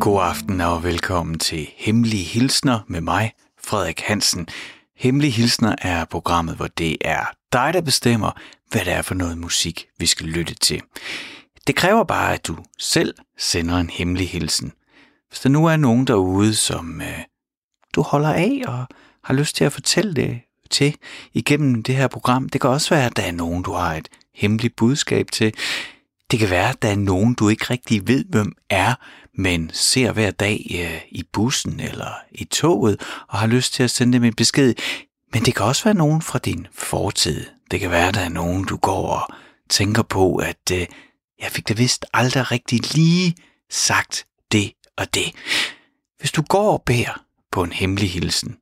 [0.00, 3.32] God aften og velkommen til Hemmelige Hilsner med mig,
[3.64, 4.48] Frederik Hansen.
[4.96, 8.30] Hemmelige Hilsner er programmet, hvor det er dig, der bestemmer,
[8.70, 10.82] hvad det er for noget musik, vi skal lytte til.
[11.66, 14.72] Det kræver bare, at du selv sender en hemmelig hilsen.
[15.28, 17.18] Hvis der nu er nogen derude, som øh,
[17.94, 18.86] du holder af og
[19.24, 20.40] har lyst til at fortælle det
[20.70, 20.96] til
[21.32, 24.08] igennem det her program, det kan også være, at der er nogen, du har et
[24.34, 25.54] hemmeligt budskab til.
[26.30, 28.94] Det kan være, at der er nogen, du ikke rigtig ved, hvem er,
[29.34, 33.90] men ser hver dag øh, i bussen eller i toget og har lyst til at
[33.90, 34.74] sende dem en besked.
[35.32, 37.46] Men det kan også være nogen fra din fortid.
[37.70, 39.34] Det kan være, at der er nogen, du går og
[39.68, 40.86] tænker på, at øh,
[41.40, 43.34] jeg fik da vist aldrig rigtig lige
[43.70, 45.32] sagt det og det.
[46.18, 47.22] Hvis du går og bærer
[47.52, 48.56] på en hemmelig hilsen,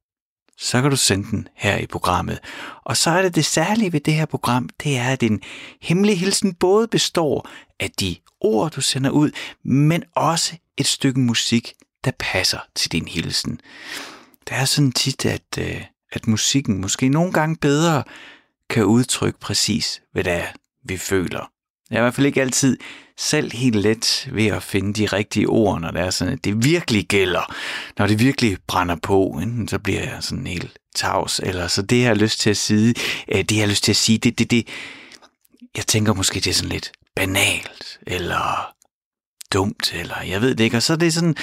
[0.58, 2.38] så kan du sende den her i programmet.
[2.84, 5.40] Og så er det det særlige ved det her program, det er, at en
[5.82, 7.48] hemmelig hilsen både består
[7.80, 9.30] af de ord, du sender ud,
[9.64, 11.72] men også et stykke musik,
[12.04, 13.60] der passer til din hilsen.
[14.48, 18.04] Det er sådan tit, at, øh, at musikken måske nogle gange bedre
[18.70, 20.46] kan udtrykke præcis, hvad det er,
[20.84, 21.50] vi føler.
[21.90, 22.78] Jeg er i hvert fald ikke altid
[23.18, 26.64] selv helt let ved at finde de rigtige ord, når det er sådan, at det
[26.64, 27.54] virkelig gælder.
[27.98, 32.00] Når det virkelig brænder på, enten så bliver jeg sådan helt tavs, eller så det,
[32.00, 32.94] jeg har lyst til at sige,
[33.28, 34.68] øh, det, jeg har lyst til at sige, det, det, det,
[35.76, 38.72] jeg tænker måske, det er sådan lidt banalt, eller
[39.52, 40.76] dumt, eller jeg ved det ikke.
[40.76, 41.36] Og så er det sådan,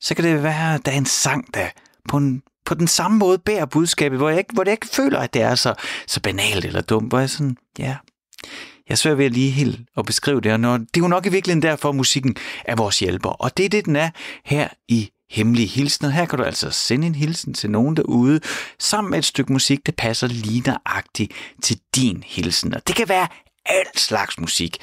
[0.00, 1.68] så kan det være, at der er en sang, der
[2.08, 5.18] på, en, på den samme måde bærer budskabet, hvor jeg, ikke, hvor jeg ikke føler,
[5.18, 5.74] at det er så,
[6.06, 7.96] så banalt eller dumt, hvor jeg sådan, ja,
[8.90, 11.08] jeg er svært ved at lige helt at beskrive det, og når, det er jo
[11.08, 13.28] nok i virkeligheden derfor, at musikken er vores hjælper.
[13.28, 14.10] Og det er det, den er
[14.44, 16.08] her i Hemmelige Hilsner.
[16.08, 18.40] Her kan du altså sende en hilsen til nogen derude,
[18.78, 20.62] sammen med et stykke musik, der passer lige
[21.62, 22.74] til din hilsen.
[22.74, 23.28] Og det kan være
[23.66, 24.76] alt slags musik.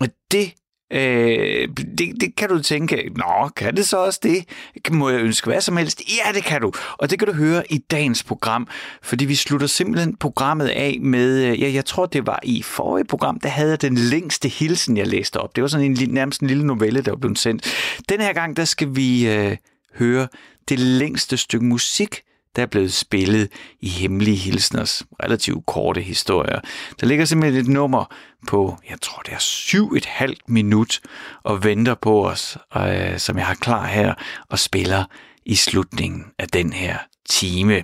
[0.00, 0.54] Og det
[0.94, 4.44] Øh, det, det kan du tænke, nå, kan det så også det?
[4.90, 6.02] Må jeg ønske hvad som helst?
[6.08, 6.72] Ja, det kan du.
[6.98, 8.68] Og det kan du høre i dagens program,
[9.02, 13.04] fordi vi slutter simpelthen programmet af med, øh, ja, jeg tror det var i forrige
[13.04, 15.56] program, der havde jeg den længste hilsen, jeg læste op.
[15.56, 17.74] Det var sådan en nærmest en lille novelle, der var blevet sendt.
[18.08, 19.56] Den her gang, der skal vi øh,
[19.98, 20.28] høre
[20.68, 22.20] det længste stykke musik,
[22.56, 23.48] der er blevet spillet
[23.80, 26.60] i Hemmelige Hilsners relativt korte historier.
[27.00, 28.14] Der ligger simpelthen et nummer
[28.48, 31.00] på, jeg tror det er syv et halvt minut,
[31.42, 34.14] og venter på os, øh, som jeg har klar her,
[34.50, 35.04] og spiller
[35.46, 36.98] i slutningen af den her
[37.28, 37.82] time.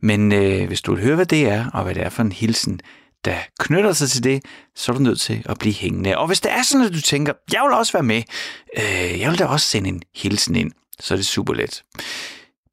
[0.00, 2.32] Men øh, hvis du vil høre, hvad det er, og hvad det er for en
[2.32, 2.80] hilsen,
[3.24, 4.44] der knytter sig til det,
[4.74, 6.18] så er du nødt til at blive hængende.
[6.18, 8.22] Og hvis det er sådan, at du tænker, jeg vil også være med,
[8.78, 11.82] øh, jeg vil da også sende en hilsen ind, så er det super let.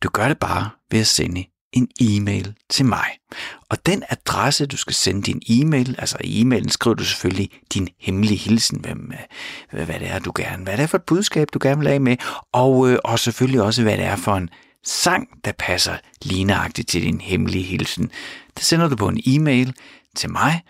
[0.03, 3.05] Du gør det bare ved at sende en e-mail til mig.
[3.69, 7.89] Og den adresse, du skal sende din e-mail, altså i e-mailen skriver du selvfølgelig din
[7.99, 9.11] hemmelige hilsen, hvem,
[9.71, 11.87] hvad, hvad det er, du gerne, hvad det er for et budskab, du gerne vil
[11.87, 12.17] have med,
[12.53, 14.49] og, øh, og selvfølgelig også, hvad det er for en
[14.85, 18.11] sang, der passer ligneragtigt til din hemmelige hilsen.
[18.57, 19.73] Det sender du på en e-mail
[20.15, 20.61] til mig,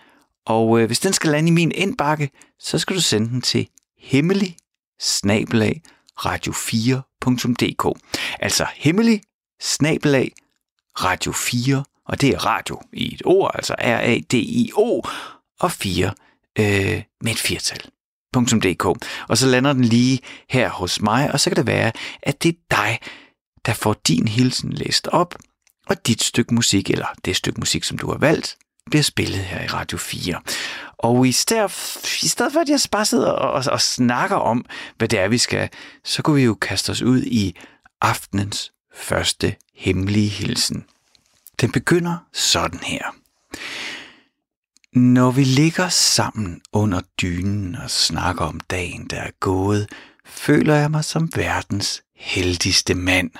[0.46, 3.68] og øh, hvis den skal lande i min indbakke, så skal du sende den til
[3.98, 4.56] hemmelig
[5.00, 5.82] snabelag
[7.22, 7.98] radio4.dk.
[8.40, 9.22] Altså hemmelig
[9.60, 10.32] snabelag
[10.98, 15.02] radio4, og det er radio i et ord, altså R-A-D-I-O,
[15.60, 16.14] og 4
[16.58, 17.80] øh, med et firtal.
[18.34, 18.84] .dk.
[19.28, 22.48] Og så lander den lige her hos mig, og så kan det være, at det
[22.48, 22.98] er dig,
[23.66, 25.34] der får din hilsen læst op,
[25.86, 28.56] og dit stykke musik, eller det stykke musik, som du har valgt,
[28.90, 30.40] bliver spillet her i Radio 4.
[30.98, 31.70] Og i stedet,
[32.22, 34.64] i stedet for, at jeg bare sidder og, og, snakker om,
[34.98, 35.68] hvad det er, vi skal,
[36.04, 37.56] så kunne vi jo kaste os ud i
[38.00, 40.84] aftenens første hemmelige hilsen.
[41.60, 43.14] Den begynder sådan her.
[44.92, 49.88] Når vi ligger sammen under dynen og snakker om dagen, der er gået,
[50.26, 53.30] føler jeg mig som verdens heldigste mand.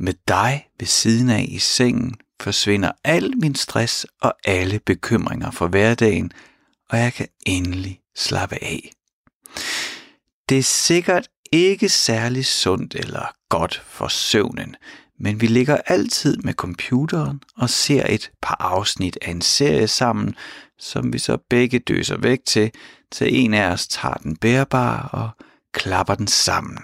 [0.00, 5.66] Med dig ved siden af i sengen forsvinder al min stress og alle bekymringer for
[5.66, 6.32] hverdagen,
[6.90, 8.92] og jeg kan endelig slappe af.
[10.48, 14.76] Det er sikkert ikke særlig sundt eller godt for søvnen,
[15.20, 20.34] men vi ligger altid med computeren og ser et par afsnit af en serie sammen,
[20.78, 22.70] som vi så begge døser væk til,
[23.12, 25.30] til en af os tager den bærbare og
[25.72, 26.78] klapper den sammen.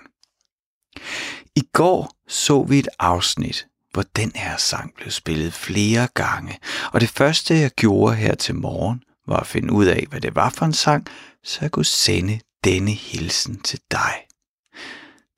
[1.57, 6.59] I går så vi et afsnit, hvor den her sang blev spillet flere gange,
[6.93, 10.35] og det første jeg gjorde her til morgen, var at finde ud af, hvad det
[10.35, 11.07] var for en sang,
[11.45, 14.15] så jeg kunne sende denne hilsen til dig.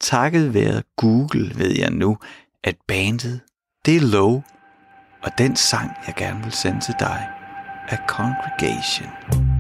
[0.00, 2.18] Takket være Google ved jeg nu,
[2.64, 3.40] at bandet,
[3.86, 4.42] det er low,
[5.22, 7.28] og den sang, jeg gerne vil sende til dig,
[7.88, 9.55] er Congregation.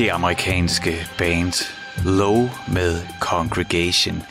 [0.00, 1.52] Det amerikanske band
[2.04, 4.22] Low med Congregation.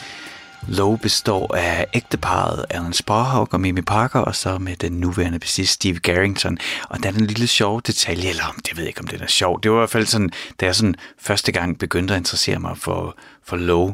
[0.68, 5.74] Low består af ægteparet Alan Sparhawk og Mimi Parker, og så med den nuværende bassist
[5.74, 6.58] Steve Garrington.
[6.90, 9.28] Og der er en lille sjov detalje, eller det ved jeg ikke, om det er
[9.28, 9.62] sjov.
[9.64, 12.78] Det var i hvert fald sådan, da jeg sådan første gang begyndte at interessere mig
[12.78, 13.94] for, for Low,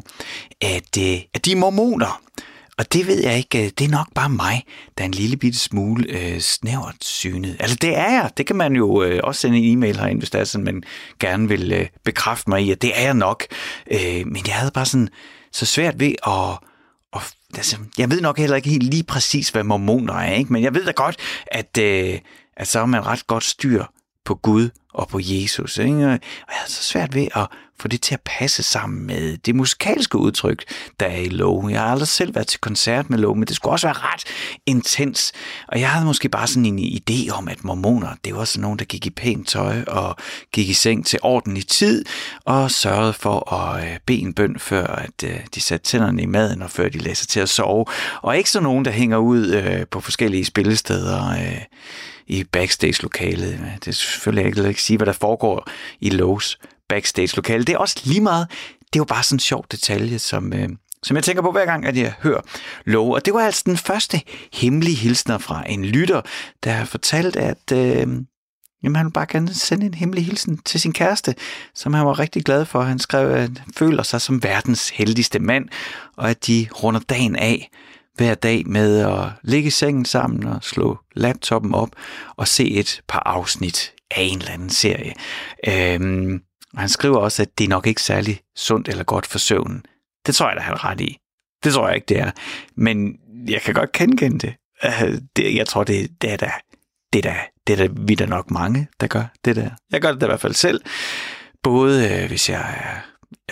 [0.60, 2.20] at, øh, at de er mormoner.
[2.78, 4.64] Og det ved jeg ikke, øh, det er nok bare mig,
[4.98, 7.56] der er en lille bitte smule øh, snævert synet.
[7.60, 10.30] Altså det er jeg, det kan man jo øh, også sende en e-mail herind, hvis
[10.30, 10.82] det er sådan, man
[11.20, 13.44] gerne vil øh, bekræfte mig i, at det er jeg nok.
[13.90, 15.08] Øh, men jeg havde bare sådan
[15.52, 16.58] så svært ved at...
[17.12, 17.22] Og,
[17.54, 20.52] altså, jeg ved nok heller ikke helt lige præcis, hvad mormoner er, ikke?
[20.52, 21.16] men jeg ved da godt,
[21.46, 22.18] at, øh,
[22.56, 23.84] at så har man ret godt styr
[24.26, 25.78] på Gud og på Jesus.
[25.78, 25.92] Ikke?
[25.92, 27.46] Og jeg havde så svært ved at
[27.80, 30.64] få det til at passe sammen med det musikalske udtryk,
[31.00, 31.68] der er i Low.
[31.68, 34.24] Jeg har aldrig selv været til koncert med Low, men det skulle også være ret
[34.66, 35.32] intens.
[35.68, 38.78] Og jeg havde måske bare sådan en idé om, at mormoner, det var sådan nogen,
[38.78, 40.16] der gik i pænt tøj og
[40.52, 42.04] gik i seng til ordentlig tid
[42.44, 46.26] og sørgede for at øh, bede en bøn, før at øh, de satte tænderne i
[46.26, 47.84] maden og før de lagde sig til at sove.
[48.22, 51.32] Og ikke sådan nogen, der hænger ud øh, på forskellige spillesteder
[52.26, 53.60] i backstage-lokalet.
[53.80, 55.68] Det er selvfølgelig ikke, ikke sige, hvad der foregår
[56.00, 56.56] i Lowe's
[56.88, 57.64] backstage-lokale.
[57.64, 58.50] Det er også lige meget.
[58.78, 60.68] Det er jo bare sådan en sjov detalje, som, øh,
[61.02, 62.40] som jeg tænker på hver gang, at jeg hører
[62.84, 63.14] Lowe.
[63.14, 64.20] Og det var altså den første
[64.52, 66.20] hemmelige hilsner fra en lytter,
[66.64, 68.06] der har fortalt, at øh,
[68.82, 71.34] jamen, han bare gerne sende en hemmelig hilsen til sin kæreste,
[71.74, 72.82] som han var rigtig glad for.
[72.82, 75.68] Han skrev, at han føler sig som verdens heldigste mand,
[76.16, 77.70] og at de runder dagen af
[78.16, 81.90] hver dag med at ligge i sengen sammen og slå laptoppen op
[82.36, 85.14] og se et par afsnit af en eller anden serie.
[85.68, 86.42] Øhm,
[86.74, 89.82] og han skriver også, at det er nok ikke særlig sundt eller godt for søvnen.
[90.26, 91.18] Det tror jeg da, han ret i.
[91.64, 92.30] Det tror jeg ikke, det er.
[92.76, 93.18] Men
[93.48, 94.54] jeg kan godt genkende det.
[94.84, 96.50] Øh, det jeg tror, det, det er da,
[97.12, 99.70] det er da, det er da, vi er da nok mange, der gør det der.
[99.92, 100.80] Jeg gør det da i hvert fald selv.
[101.62, 103.00] Både øh, hvis jeg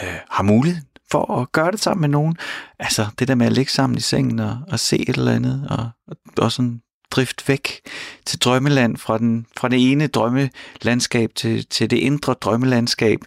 [0.03, 0.83] øh, har mulighed
[1.15, 2.37] for at gøre det sammen med nogen.
[2.79, 5.67] Altså det der med at ligge sammen i sengen og, og se et eller andet,
[5.71, 6.81] og, og, og sådan
[7.11, 7.81] drift væk
[8.27, 13.19] til drømmeland, fra, den, fra det ene drømmelandskab til, til det indre drømmelandskab.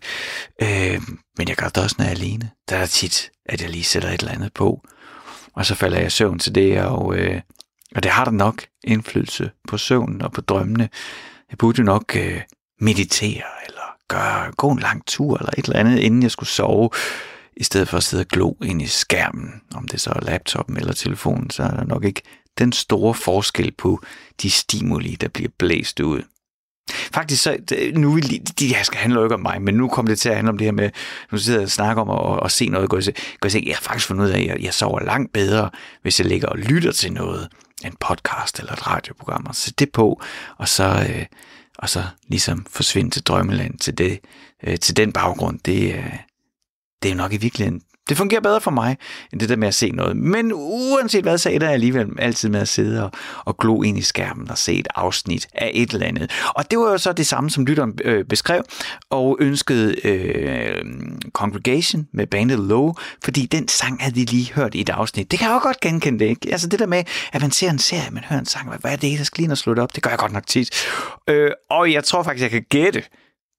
[0.61, 1.01] Øh,
[1.37, 2.51] men jeg gør det også, når jeg er alene.
[2.69, 4.81] Der er tit, at jeg lige sætter et eller andet på,
[5.53, 7.41] og så falder jeg i søvn til det, og, øh,
[7.95, 10.89] og det har da nok indflydelse på søvnen og på drømmene.
[11.49, 12.41] Jeg burde jo nok øh,
[12.79, 16.89] meditere, eller gøre, gå en lang tur, eller et eller andet, inden jeg skulle sove
[17.59, 20.77] i stedet for at sidde og glo ind i skærmen, om det så er laptoppen
[20.77, 22.21] eller telefonen, så er der nok ikke
[22.57, 24.01] den store forskel på
[24.41, 26.21] de stimuli, der bliver blæst ud.
[26.89, 27.57] Faktisk så,
[27.93, 30.35] nu vil de her skal handle ikke om mig, men nu kommer det til at
[30.35, 30.89] handle om det her med,
[31.31, 33.75] nu sidder jeg og snakker om at, at se noget, gå se, gå se, jeg
[33.75, 35.69] har faktisk fundet ud af, at jeg, jeg sover langt bedre,
[36.01, 37.49] hvis jeg ligger og lytter til noget,
[37.85, 40.21] en podcast eller et radioprogram, og sætte det på,
[40.57, 41.25] og så, øh,
[41.79, 44.19] og så ligesom forsvinde til drømmeland til, det,
[44.63, 46.13] øh, til den baggrund, det, øh,
[47.03, 48.97] det er nok i virkeligheden det fungerer bedre for mig,
[49.33, 50.17] end det der med at se noget.
[50.17, 53.11] Men uanset hvad, så er jeg alligevel altid med at sidde og,
[53.45, 56.31] og glo ind i skærmen og se et afsnit af et eller andet.
[56.55, 58.63] Og det var jo så det samme, som lytteren øh, beskrev,
[59.09, 60.85] og ønskede øh,
[61.33, 65.31] Congregation med bandet Low, fordi den sang havde de lige hørt i et afsnit.
[65.31, 66.51] Det kan jeg også godt genkende det, ikke?
[66.51, 68.95] Altså det der med, at man ser en serie, man hører en sang, hvad er
[68.95, 69.95] det, der skal lige slutte op?
[69.95, 70.69] Det gør jeg godt nok tit.
[71.29, 73.03] Øh, og jeg tror faktisk, jeg kan gætte,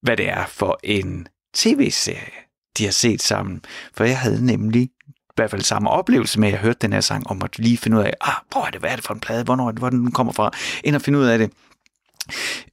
[0.02, 2.47] hvad det er for en tv-serie
[2.78, 3.60] de har set sammen.
[3.94, 4.90] For jeg havde nemlig i
[5.36, 7.96] hvert fald samme oplevelse med, at jeg hørte den her sang, om at lige finde
[7.96, 10.12] ud af, ah, hvor er det, hvad er det for en plade, hvornår, hvor den
[10.12, 10.50] kommer fra,
[10.84, 11.50] ind og finde ud af det.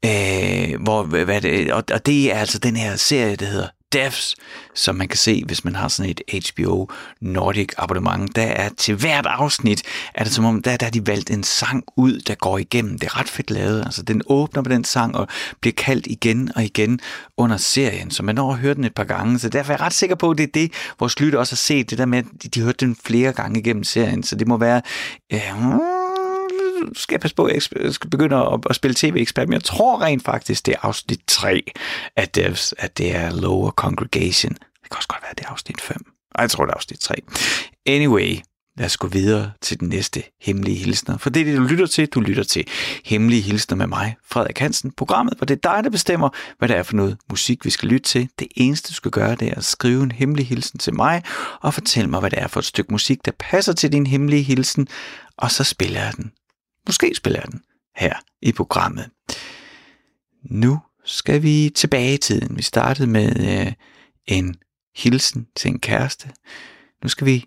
[0.06, 4.36] Øh, hvor, hvad det, og, og det er altså den her serie, der hedder Devs,
[4.74, 6.88] som man kan se, hvis man har sådan et HBO
[7.22, 8.36] Nordic abonnement.
[8.36, 9.84] Der er til hvert afsnit,
[10.14, 13.00] er det som om, der, der har de valgt en sang ud, der går igennem.
[13.00, 13.82] Det er ret fedt lavet.
[13.86, 15.28] Altså, den åbner på den sang og
[15.62, 17.00] bliver kaldt igen og igen
[17.38, 19.40] under serien, så man når at høre den et par gange.
[19.40, 21.58] Så derfor er jeg ret sikker på, at det er det, vores lytter også har
[21.58, 24.24] set, det der med, at de de hørte den flere gange igennem serien.
[24.24, 24.82] Så det må være...
[25.34, 25.95] Øh,
[26.94, 30.02] skal jeg passe på, at jeg skal begynde at, at spille tv-ekspert, men jeg tror
[30.02, 31.64] rent faktisk, det er afsnit 3
[32.16, 34.54] af Devs, at det er Lower Congregation.
[34.54, 35.98] Det kan også godt være, det er afsnit 5.
[36.36, 37.16] Ej, jeg tror, det er afsnit 3.
[37.86, 38.38] Anyway,
[38.78, 41.18] lad os gå videre til den næste hemmelige hilsner.
[41.18, 42.08] For det er det, du lytter til.
[42.08, 42.68] Du lytter til
[43.06, 44.92] Hemmelige Hilsner med mig, Frederik Hansen.
[44.92, 47.90] Programmet, hvor det er dig, der bestemmer, hvad det er for noget musik, vi skal
[47.90, 48.30] lytte til.
[48.40, 51.24] Det eneste, du skal gøre, det er at skrive en hemmelig hilsen til mig,
[51.62, 54.44] og fortælle mig, hvad det er for et stykke musik, der passer til din hemmelige
[54.44, 54.88] hilsen,
[55.38, 56.32] og så spiller jeg den
[56.88, 57.62] Måske spiller jeg den
[57.96, 59.10] her i programmet.
[60.44, 62.58] Nu skal vi tilbage i tiden.
[62.58, 63.74] Vi startede med øh,
[64.26, 64.56] en
[64.96, 66.32] hilsen til en kæreste.
[67.04, 67.46] Nu skal vi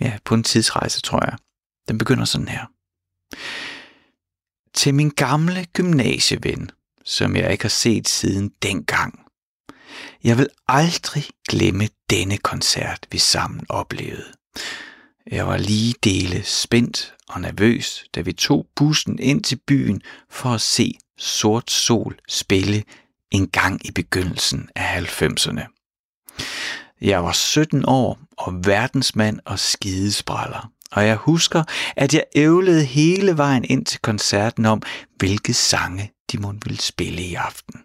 [0.00, 1.38] ja, på en tidsrejse, tror jeg.
[1.88, 2.66] Den begynder sådan her.
[4.74, 6.70] Til min gamle gymnasieven,
[7.04, 9.20] som jeg ikke har set siden dengang.
[10.24, 14.32] Jeg vil aldrig glemme denne koncert, vi sammen oplevede.
[15.26, 20.48] Jeg var lige dele spændt og nervøs, da vi tog bussen ind til byen for
[20.48, 22.82] at se Sort Sol spille
[23.30, 25.74] en gang i begyndelsen af 90'erne.
[27.00, 31.64] Jeg var 17 år og verdensmand og skidespraller, og jeg husker,
[31.96, 34.82] at jeg ævlede hele vejen ind til koncerten om,
[35.16, 37.80] hvilke sange de måtte ville spille i aften.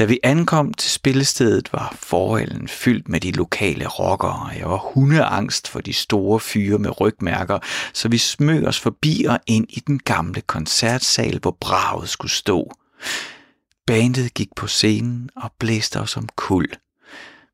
[0.00, 4.76] Da vi ankom til spillestedet, var forhallen fyldt med de lokale rockere, og jeg var
[4.76, 7.58] hundeangst for de store fyre med rygmærker,
[7.92, 12.72] så vi smøg os forbi og ind i den gamle koncertsal, hvor braget skulle stå.
[13.86, 16.68] Bandet gik på scenen og blæste os om kul.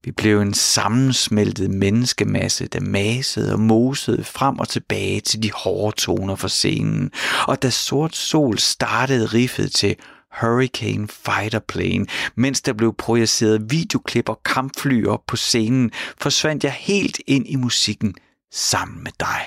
[0.05, 5.97] Vi blev en sammensmeltet menneskemasse, der masede og mosede frem og tilbage til de hårde
[5.97, 7.11] toner fra scenen.
[7.47, 9.97] Og da Sort Sol startede riffet til
[10.41, 16.73] Hurricane Fighter Plane, mens der blev projiceret videoklip og kampfly op på scenen, forsvandt jeg
[16.73, 18.15] helt ind i musikken
[18.53, 19.41] sammen med dig.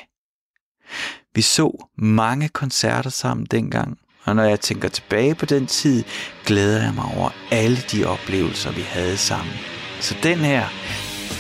[1.36, 6.04] Vi så mange koncerter sammen dengang, og når jeg tænker tilbage på den tid,
[6.46, 9.54] glæder jeg mig over alle de oplevelser, vi havde sammen.
[10.00, 10.66] Så den her,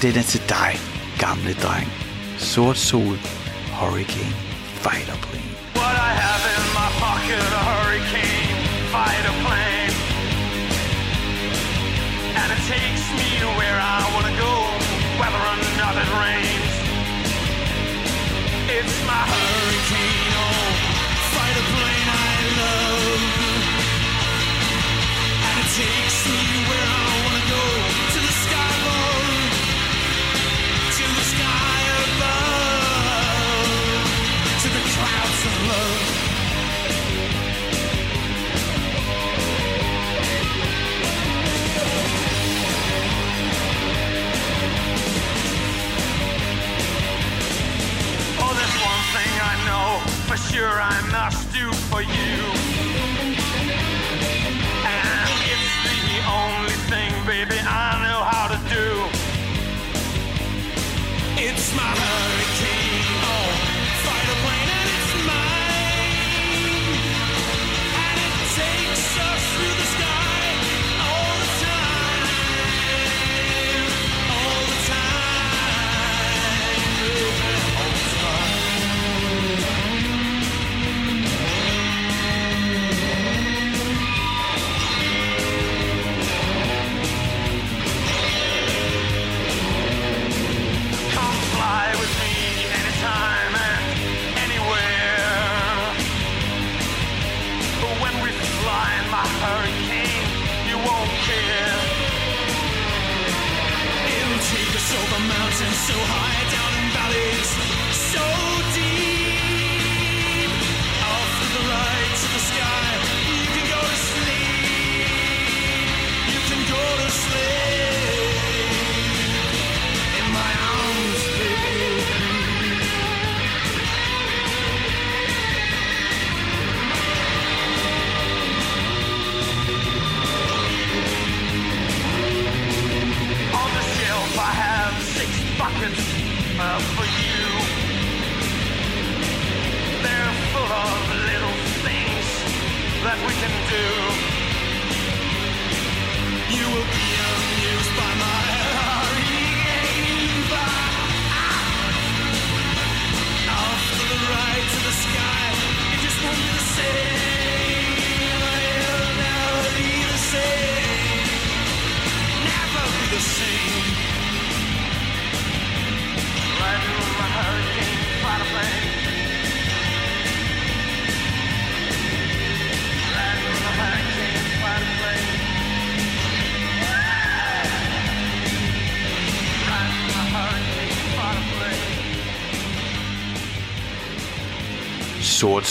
[0.01, 0.79] den er til dig,
[1.20, 1.91] gamle dreng.
[2.38, 3.18] Sort sol,
[3.79, 4.36] Hurricane
[4.84, 5.53] Fighter Plane.
[5.75, 7.78] What I have in my pocket, a
[8.91, 9.93] fighter plane.
[12.41, 14.53] And it takes me to where I want to go,
[15.22, 16.74] whether or not it rains.
[18.77, 20.74] It's my hurricane, oh,
[21.34, 23.22] fighter plane I love.
[25.48, 27.65] And it takes me where I want to go,
[28.13, 29.53] to the sky above,
[30.98, 31.77] to the sky
[32.10, 33.69] above,
[34.63, 36.18] to the clouds of love.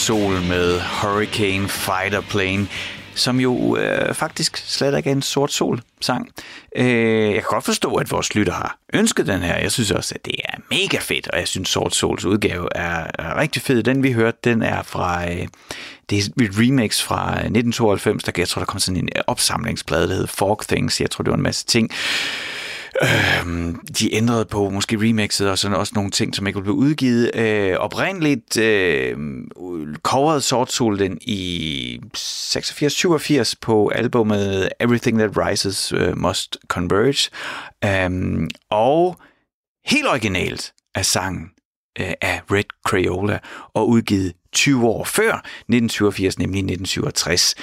[0.09, 2.68] Sol med Hurricane Fighter Plane,
[3.14, 6.29] som jo øh, faktisk slet ikke er en Sort Sol-sang.
[6.77, 6.87] Øh,
[7.25, 9.57] jeg kan godt forstå, at vores lytter har ønsket den her.
[9.57, 13.07] Jeg synes også, at det er mega fedt, og jeg synes, Sort Sols udgave er,
[13.18, 13.83] er rigtig fed.
[13.83, 15.31] Den vi hørte, den er fra...
[15.31, 15.47] Øh,
[16.11, 20.09] det er et remix fra øh, 1992, der jeg tror, der kom sådan en opsamlingsplade,
[20.09, 21.01] der hed Fork Things.
[21.01, 21.90] Jeg tror, det var en masse ting.
[23.03, 27.31] Øh, de ændrede på måske remixet og sådan også nogle ting, som ikke blev udgivet.
[27.35, 29.16] Øh, oprindeligt øh,
[30.03, 37.31] covered Sort Soul den i 86-87 på albumet Everything That Rises uh, Must Converge.
[37.85, 39.16] Øh, og
[39.87, 41.51] helt originalt er sangen
[42.01, 43.38] øh, af Red Crayola
[43.74, 47.55] og udgivet 20 år før 1987, nemlig 1967.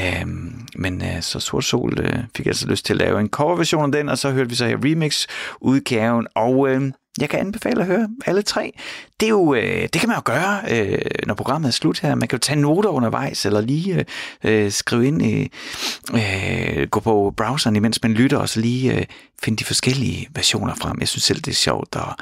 [0.00, 3.28] Um, øhm, men uh, så Sort Sol uh, fik altså lyst til at lave en
[3.28, 6.82] coverversion af den, og så hørte vi så her remix-udgaven, og uh,
[7.20, 8.72] jeg kan anbefale at høre alle tre.
[9.20, 12.14] Det, er jo, uh, det kan man jo gøre, uh, når programmet er slut her.
[12.14, 14.04] Man kan jo tage noter undervejs, eller lige
[14.44, 19.02] uh, skrive ind, uh, uh, gå på browseren, imens man lytter, og så lige uh,
[19.42, 20.96] finde de forskellige versioner frem.
[21.00, 22.14] Jeg synes selv, det er sjovt at,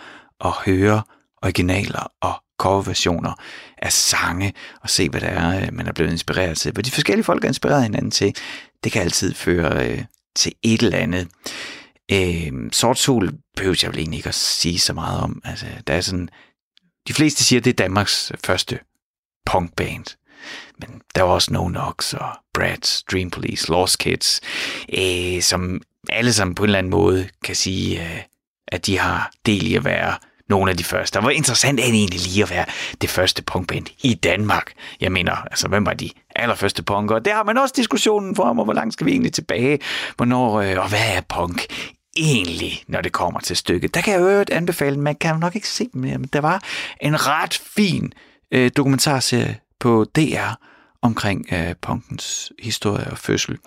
[0.44, 1.02] at høre
[1.42, 3.32] originaler og coverversioner
[3.78, 6.72] af sange, og se, hvad det er, øh, man er blevet inspireret til.
[6.72, 8.36] Hvad de forskellige folk er inspireret hinanden til,
[8.84, 10.04] det kan altid føre øh,
[10.36, 11.28] til et eller andet.
[12.12, 15.42] Øh, Sort Sol behøver jeg vel egentlig ikke at sige så meget om.
[15.44, 16.28] Altså, der er sådan,
[17.08, 18.78] de fleste siger, at det er Danmarks første
[19.46, 20.04] punkband.
[20.78, 24.40] Men der var også No Knox og Brad's, Dream Police, Lost Kids,
[24.98, 28.20] øh, som alle sammen på en eller anden måde kan sige, øh,
[28.68, 30.16] at de har del i at være
[30.50, 31.16] nogle af de første.
[31.16, 32.64] Og hvor interessant er det egentlig lige at være
[33.00, 34.72] det første punkband i Danmark?
[35.00, 37.18] Jeg mener, altså, hvem var de allerførste punker?
[37.18, 39.78] Der har man også diskussionen for, hvor langt skal vi egentlig tilbage?
[40.16, 41.66] Hvornår, øh, og hvad er punk?
[42.16, 43.94] egentlig, når det kommer til stykket.
[43.94, 46.62] Der kan jeg jo anbefale, man kan nok ikke se mere, men der var
[47.00, 48.12] en ret fin
[48.52, 50.54] øh, dokumentarserie på DR,
[51.02, 53.58] omkring øh, punkens historie og fødsel.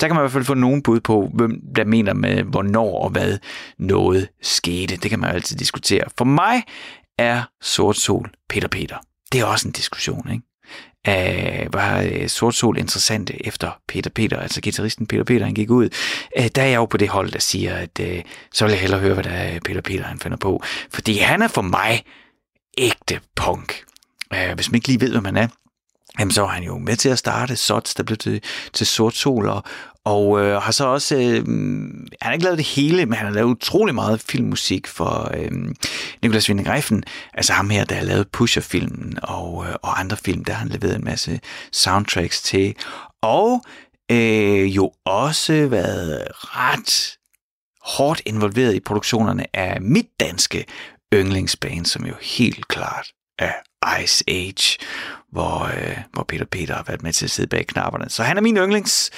[0.00, 3.02] Der kan man i hvert fald få nogen bud på, hvem der mener med, hvornår
[3.02, 3.38] og hvad
[3.78, 4.96] noget skete.
[4.96, 6.04] Det kan man altid diskutere.
[6.18, 6.62] For mig
[7.18, 8.96] er Sort Sol Peter Peter.
[9.32, 10.44] Det er også en diskussion, ikke?
[11.06, 15.70] Æh, var øh, Sort Sol interessant efter Peter Peter, altså gitarristen Peter Peter, han gik
[15.70, 15.88] ud.
[16.36, 18.80] Æh, der er jeg jo på det hold, der siger, at øh, så vil jeg
[18.80, 20.62] hellere høre, hvad der er Peter Peter, han finder på.
[20.90, 22.04] Fordi han er for mig
[22.78, 23.84] ægte punk.
[24.34, 25.48] Æh, hvis man ikke lige ved, hvad man er,
[26.20, 29.14] jamen så var han jo med til at starte SOTS, der blev til, til Sort
[29.14, 29.62] Sol, og,
[30.04, 33.26] og øh, har så også, øh, mm, han har ikke lavet det hele, men han
[33.26, 35.50] har lavet utrolig meget filmmusik for øh,
[36.22, 37.00] Nicolas Winding Refn,
[37.34, 40.68] altså ham her, der har lavet Pusher-filmen og, øh, og andre film, der har han
[40.68, 41.40] leveret en masse
[41.72, 42.74] soundtracks til,
[43.22, 43.62] og
[44.10, 47.16] øh, jo også været ret
[47.82, 50.64] hårdt involveret i produktionerne af mit danske
[51.14, 53.06] yndlingsband, som jo helt klart
[53.38, 53.52] er
[54.02, 54.78] Ice Age,
[55.32, 58.10] hvor, øh, hvor Peter Peter har været med til at sidde bag knapperne.
[58.10, 59.10] Så han er min yndlings,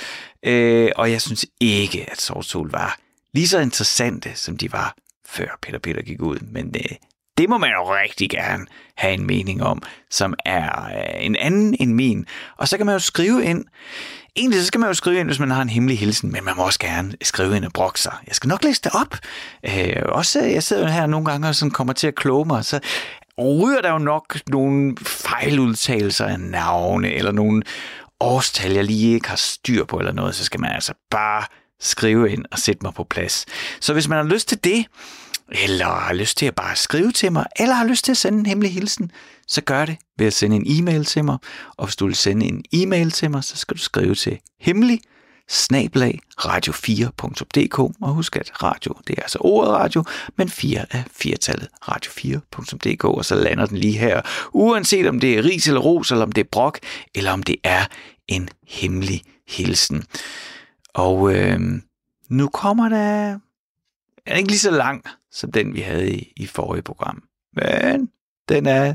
[0.42, 2.98] øh, og jeg synes ikke, at Sort var
[3.34, 4.94] lige så interessante, som de var,
[5.26, 6.38] før Peter Peter gik ud.
[6.38, 6.96] Men øh,
[7.38, 11.76] det må man jo rigtig gerne have en mening om, som er øh, en anden
[11.80, 12.26] end min.
[12.58, 13.64] Og så kan man jo skrive ind,
[14.36, 16.56] Egentlig så skal man jo skrive ind, hvis man har en hemmelig hilsen, men man
[16.56, 18.12] må også gerne skrive ind og brokke sig.
[18.26, 19.18] Jeg skal nok læse det op.
[19.64, 22.64] Øh, også, jeg sidder jo her nogle gange og sådan kommer til at kloge mig,
[22.64, 22.80] så
[23.38, 27.62] ryger der jo nok nogle fejludtalelser af navne, eller nogle
[28.20, 31.44] årstal, jeg lige ikke har styr på, eller noget, så skal man altså bare
[31.80, 33.46] skrive ind og sætte mig på plads.
[33.80, 34.86] Så hvis man har lyst til det,
[35.64, 38.38] eller har lyst til at bare skrive til mig, eller har lyst til at sende
[38.38, 39.10] en hemmelig hilsen,
[39.48, 41.38] så gør det ved at sende en e-mail til mig.
[41.76, 45.00] Og hvis du vil sende en e-mail til mig, så skal du skrive til hemmelig
[45.52, 50.04] snablag radio4.dk, og husk at radio, det er altså ordet radio,
[50.36, 55.44] men 4 er firtallet radio4.dk, og så lander den lige her, uanset om det er
[55.44, 56.78] ris eller ros, eller om det er brok,
[57.14, 57.84] eller om det er
[58.28, 60.04] en hemmelig hilsen.
[60.94, 61.60] Og øh,
[62.28, 63.38] nu kommer der,
[64.26, 67.22] er ikke lige så lang som den, vi havde i, i forrige program,
[67.56, 68.10] men
[68.48, 68.94] den er,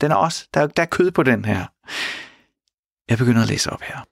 [0.00, 1.66] den er også, der, der er kød på den her.
[3.08, 4.04] Jeg begynder at læse op her.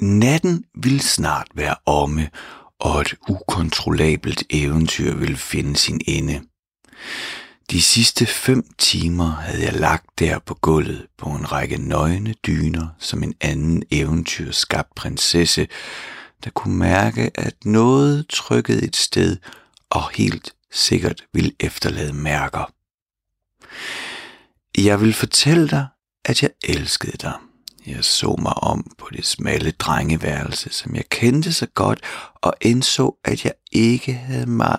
[0.00, 2.30] Natten vil snart være omme,
[2.78, 6.40] og et ukontrollabelt eventyr vil finde sin ende.
[7.70, 12.88] De sidste fem timer havde jeg lagt der på gulvet på en række nøgne dyner
[12.98, 15.68] som en anden eventyrskabt prinsesse,
[16.44, 19.36] der kunne mærke, at noget trykkede et sted
[19.90, 22.72] og helt sikkert ville efterlade mærker.
[24.78, 25.86] Jeg vil fortælle dig,
[26.24, 27.34] at jeg elskede dig.
[27.86, 32.00] Jeg så mig om på det smalle drengeværelse, som jeg kendte så godt,
[32.34, 34.78] og indså, at jeg ikke havde mig...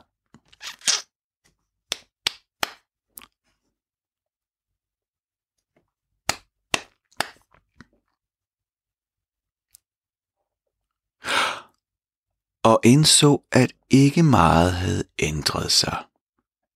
[12.63, 16.03] og indså, at ikke meget havde ændret sig.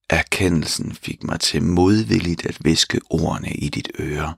[0.09, 4.35] Erkendelsen fik mig til modvilligt at viske ordene i dit øre.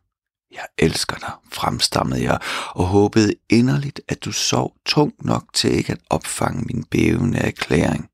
[0.51, 5.91] Jeg elsker dig, fremstammede jeg, og håbede inderligt, at du sov tungt nok til ikke
[5.93, 8.09] at opfange min bævende erklæring.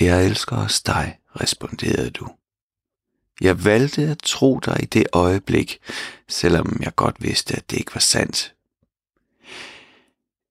[0.00, 2.28] Jeg elsker også dig, responderede du.
[3.40, 5.78] Jeg valgte at tro dig i det øjeblik,
[6.28, 8.54] selvom jeg godt vidste, at det ikke var sandt.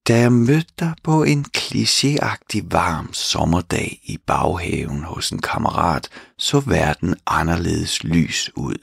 [0.08, 6.08] Da jeg mødte dig på en klichéagtig varm sommerdag i baghaven hos en kammerat,
[6.38, 8.76] så verden anderledes lys ud.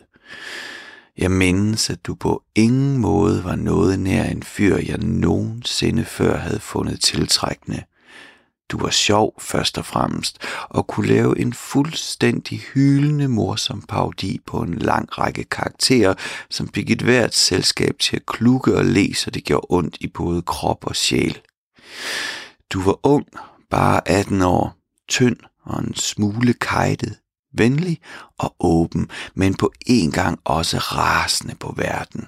[1.18, 6.38] Jeg mindes, at du på ingen måde var noget nær en fyr, jeg nogensinde før
[6.38, 7.84] havde fundet tiltrækkende–
[8.70, 10.38] du var sjov først og fremmest,
[10.70, 16.14] og kunne lave en fuldstændig hyldende morsom parodi på en lang række karakterer,
[16.50, 20.08] som fik et hvert selskab til at klukke og le, så det gjorde ondt i
[20.08, 21.42] både krop og sjæl.
[22.74, 23.26] Du var ung,
[23.70, 24.76] bare 18 år,
[25.08, 27.16] tynd og en smule kajtet,
[27.54, 28.00] venlig
[28.38, 32.28] og åben, men på en gang også rasende på verden.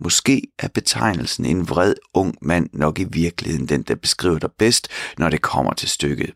[0.00, 4.88] Måske er betegnelsen en vred ung mand nok i virkeligheden den, der beskriver dig bedst,
[5.18, 6.34] når det kommer til stykket.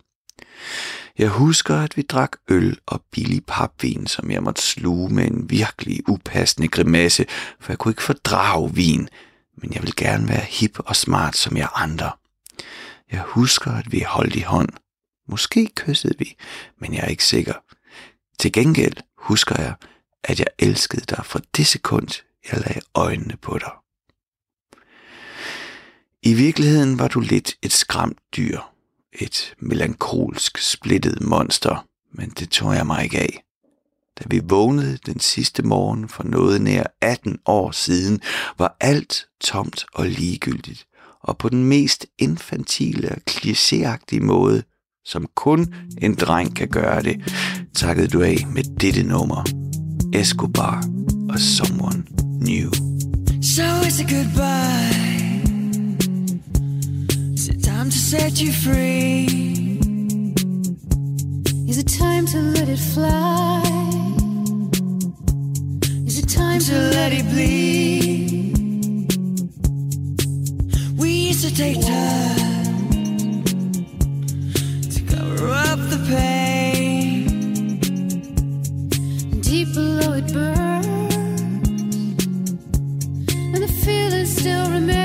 [1.18, 5.50] Jeg husker, at vi drak øl og billig papvin, som jeg måtte sluge med en
[5.50, 7.26] virkelig upassende grimasse,
[7.60, 9.08] for jeg kunne ikke fordrage vin,
[9.56, 12.12] men jeg vil gerne være hip og smart som jeg andre.
[13.12, 14.68] Jeg husker, at vi holdt i hånd.
[15.28, 16.36] Måske kyssede vi,
[16.80, 17.54] men jeg er ikke sikker.
[18.42, 19.74] Til gengæld husker jeg,
[20.24, 22.08] at jeg elskede dig fra det sekund,
[22.52, 23.70] jeg lagde øjnene på dig.
[26.22, 28.58] I virkeligheden var du lidt et skræmt dyr,
[29.12, 33.44] et melankolsk splittet monster, men det tog jeg mig ikke af.
[34.18, 38.20] Da vi vågnede den sidste morgen for noget nær 18 år siden,
[38.58, 40.86] var alt tomt og ligegyldigt,
[41.20, 44.62] og på den mest infantile og klichéagtige måde,
[45.04, 47.32] som kun en dreng kan gøre det,
[47.74, 49.44] takkede du af med dette nummer.
[50.12, 50.84] Escobar
[51.30, 52.02] og Someone
[52.40, 52.70] new.
[53.42, 55.02] So it's a goodbye.
[57.34, 59.26] Is it time to set you free?
[61.68, 63.62] Is it time to let it fly?
[66.06, 68.52] Is it time to let it bleed?
[70.98, 73.44] We used to take time
[74.94, 76.71] to cover up the pain
[79.52, 81.14] deep below it burns,
[83.34, 85.01] and the feeling still remains.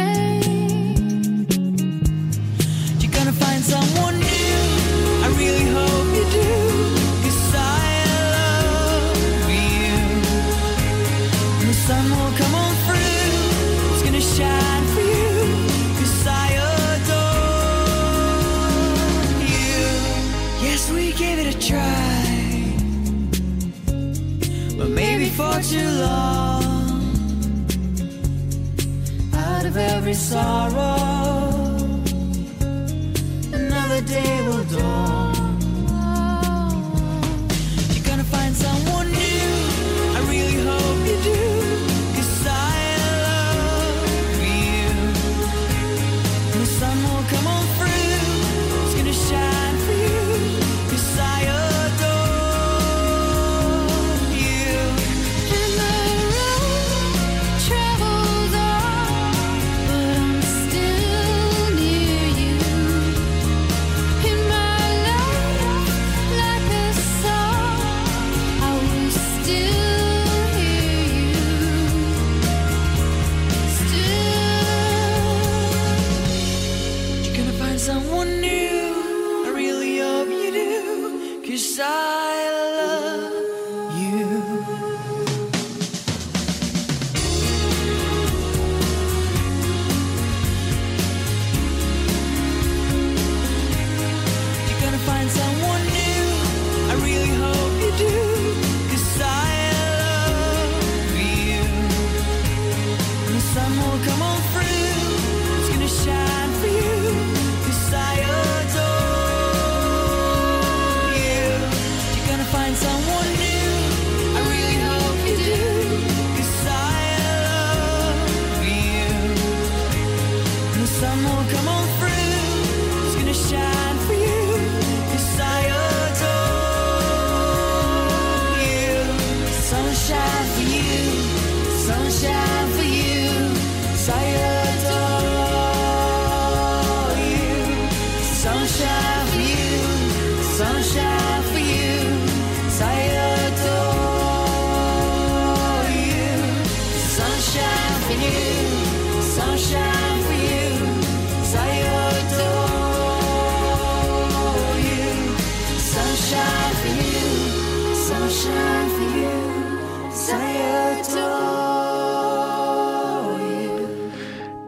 [103.53, 104.76] Sun will come on through.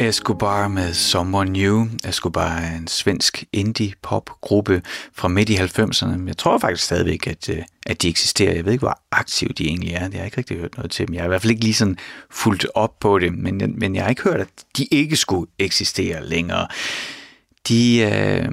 [0.10, 1.88] Escobar med Someone New.
[2.06, 4.82] Escobar er en svensk indie-pop-gruppe
[5.14, 6.28] fra midt i 90'erne.
[6.28, 8.54] Jeg tror faktisk stadigvæk, at, øh, at de eksisterer.
[8.54, 10.00] Jeg ved ikke, hvor aktive de egentlig er.
[10.00, 11.14] Jeg har ikke rigtig hørt noget til dem.
[11.14, 11.98] Jeg har i hvert fald ikke lige sådan
[12.32, 16.26] fulgt op på det, men, men jeg har ikke hørt, at de ikke skulle eksistere
[16.26, 16.68] længere.
[17.68, 18.52] De øh,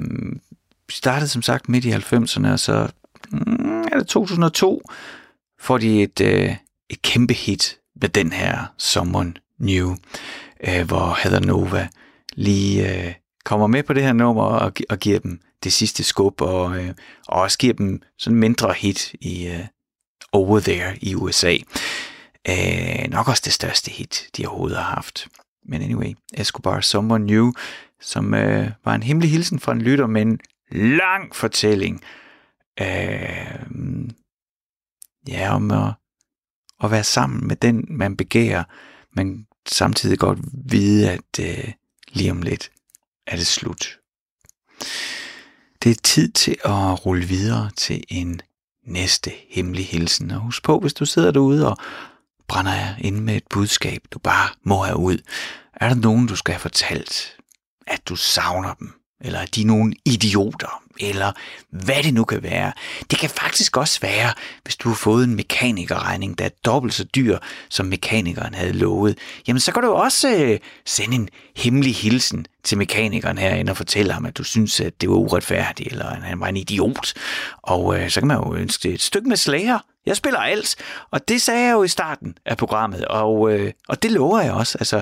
[0.89, 2.87] startede som sagt midt i 90'erne, og så
[3.31, 4.81] mm, er det 2002
[5.59, 6.55] får de et, øh,
[6.89, 9.95] et kæmpe hit med den her Someone New,
[10.67, 11.87] øh, hvor Heather Nova
[12.33, 13.13] lige øh,
[13.45, 16.93] kommer med på det her nummer og, og giver dem det sidste skub, og, øh,
[17.27, 19.65] og også giver dem sådan mindre hit i øh,
[20.31, 21.57] Over There i USA.
[22.49, 25.27] Øh, nok også det største hit, de overhovedet har haft.
[25.65, 27.51] Men anyway, Escobar Someone New,
[28.01, 30.39] som øh, var en hemmelig hilsen fra en lytter men
[30.71, 32.01] lang fortælling.
[32.81, 33.57] Øh,
[35.27, 35.93] ja, om at,
[36.83, 38.63] at være sammen med den, man begærer,
[39.15, 40.39] men samtidig godt
[40.71, 41.73] vide, at øh,
[42.11, 42.71] lige om lidt
[43.27, 43.99] er det slut.
[45.83, 48.41] Det er tid til at rulle videre til en
[48.85, 50.31] næste hemmelig hilsen.
[50.31, 51.77] Og husk på, hvis du sidder derude og
[52.47, 55.17] brænder jer inde med et budskab, du bare må have ud.
[55.73, 57.37] Er der nogen, du skal have fortalt,
[57.87, 58.93] at du savner dem?
[59.21, 60.83] Eller er de nogen nogle idioter?
[60.99, 61.31] Eller
[61.69, 62.71] hvad det nu kan være.
[63.11, 64.33] Det kan faktisk også være,
[64.63, 67.37] hvis du har fået en mekanikerregning, der er dobbelt så dyr,
[67.69, 69.17] som mekanikeren havde lovet.
[69.47, 74.13] Jamen, så kan du også øh, sende en hemmelig hilsen til mekanikeren herinde og fortælle
[74.13, 77.13] ham, at du synes, at det var uretfærdigt, eller at han var en idiot.
[77.61, 79.79] Og øh, så kan man jo ønske et stykke med slager.
[80.05, 80.75] Jeg spiller alt,
[81.11, 84.53] og det sagde jeg jo i starten af programmet, og, øh, og det lover jeg
[84.53, 84.77] også.
[84.77, 85.01] Altså,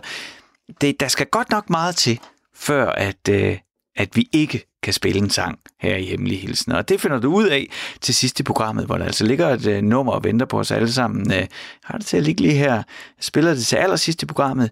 [0.82, 2.20] det, der skal godt nok meget til,
[2.56, 3.58] før at, øh,
[3.96, 6.72] at vi ikke kan spille en sang her i Hemmelige Hilsen.
[6.72, 7.68] Og det finder du ud af
[8.02, 10.72] til sidst i programmet, hvor der altså ligger et øh, nummer og venter på os
[10.72, 11.34] alle sammen.
[11.34, 11.48] Øh,
[11.84, 12.74] har det til at ligge lige her.
[12.74, 12.84] Jeg
[13.20, 14.72] spiller det til allersidst i programmet.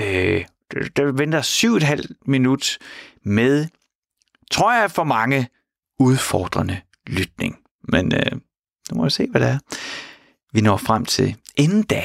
[0.00, 2.78] Øh, der, der venter syv og et halvt minut
[3.24, 3.66] med,
[4.50, 5.48] tror jeg, for mange
[5.98, 7.56] udfordrende lytning.
[7.88, 8.32] Men øh,
[8.90, 9.58] nu må vi se, hvad det er,
[10.52, 11.36] vi når frem til.
[11.56, 12.02] Inden da,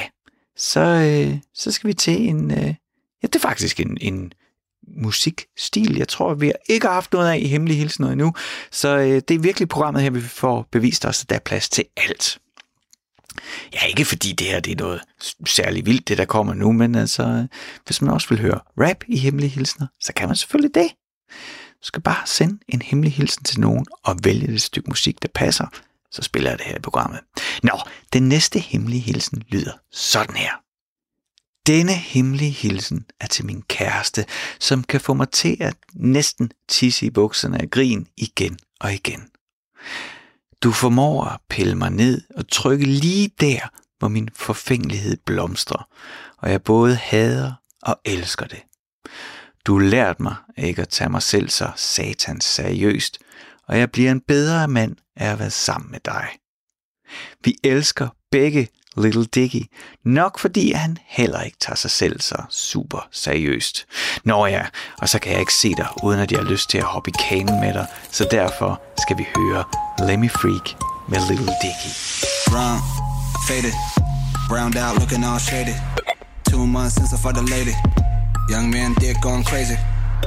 [0.57, 2.51] så, øh, så skal vi til en...
[2.51, 2.75] Øh,
[3.23, 4.33] ja, det er faktisk en, en
[4.87, 8.33] musikstil, jeg tror, vi har ikke haft noget af i Hemmelige Hilsen endnu.
[8.71, 11.69] Så øh, det er virkelig programmet her, vi får bevist os, at der er plads
[11.69, 12.39] til alt.
[13.73, 15.01] Ja, ikke fordi det her det er noget
[15.45, 17.47] særligt vildt, det der kommer nu, men altså,
[17.85, 20.89] hvis man også vil høre rap i Hemmelige Hilsner, så kan man selvfølgelig det.
[21.83, 25.27] Du skal bare sende en hemmelig hilsen til nogen og vælge et stykke musik, der
[25.35, 25.67] passer,
[26.11, 27.19] så spiller jeg det her i programmet.
[27.63, 27.79] Nå,
[28.13, 30.62] den næste hemmelige hilsen lyder sådan her.
[31.67, 34.25] Denne hemmelige hilsen er til min kæreste,
[34.59, 39.29] som kan få mig til at næsten tisse i bukserne af grin igen og igen.
[40.63, 43.59] Du formår at pille mig ned og trykke lige der,
[43.99, 45.87] hvor min forfængelighed blomstrer,
[46.37, 48.61] og jeg både hader og elsker det.
[49.65, 53.19] Du lærte mig ikke at tage mig selv så satans seriøst,
[53.67, 56.27] og jeg bliver en bedre mand af at være sammen med dig.
[57.43, 59.63] Vi elsker begge Little Dicky,
[60.05, 63.85] nok fordi han heller ikke tager sig selv så super seriøst.
[64.23, 64.65] Nå ja,
[64.97, 67.09] og så kan jeg ikke se dig, uden at jeg har lyst til at hoppe
[67.09, 69.63] i kanen med dig, så derfor skal vi høre
[70.07, 70.67] Lemmy Freak
[71.09, 71.91] med Little Dicky.
[72.51, 72.79] Brown,
[73.47, 73.73] faded,
[74.49, 75.75] browned out, looking all shaded.
[76.49, 77.75] Two months since I fought the lady.
[78.51, 79.77] Young man, dick going crazy.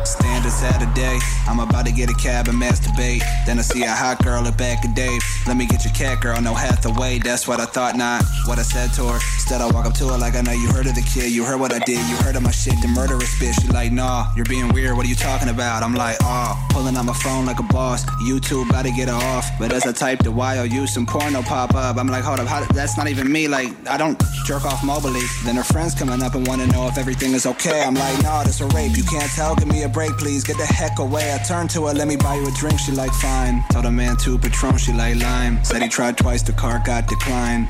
[0.04, 3.22] Standard Saturday, I'm about to get a cab and masturbate.
[3.46, 5.20] Then I see a hot girl at back of Dave.
[5.46, 7.18] Let me get your cat girl, no Hathaway.
[7.20, 9.18] That's what I thought, not what I said to her.
[9.34, 11.32] Instead, I walk up to her like I know you heard of the kid.
[11.32, 13.60] You heard what I did, you heard of my shit, the murderous bitch.
[13.62, 14.96] She like, nah, you're being weird.
[14.96, 15.82] What are you talking about?
[15.82, 18.04] I'm like, oh, pulling out my phone like a boss.
[18.26, 19.48] YouTube about to get her off.
[19.58, 21.96] But as I type the YOU, some porno pop up.
[21.96, 23.48] I'm like, hold up, how, that's not even me.
[23.48, 25.24] Like, I don't jerk off mobily.
[25.44, 27.82] Then her friends coming up and want to know if everything is okay.
[27.82, 28.96] I'm like, nah, this a rape.
[28.96, 29.54] You can't tell.
[29.56, 30.44] Give me a break, please.
[30.44, 31.32] Get the heck away.
[31.32, 32.78] I turned to her, let me buy you a drink.
[32.78, 33.64] She like, fine.
[33.70, 35.62] Told a man two Patron, she like lime.
[35.64, 37.68] Said he tried twice, the car got declined.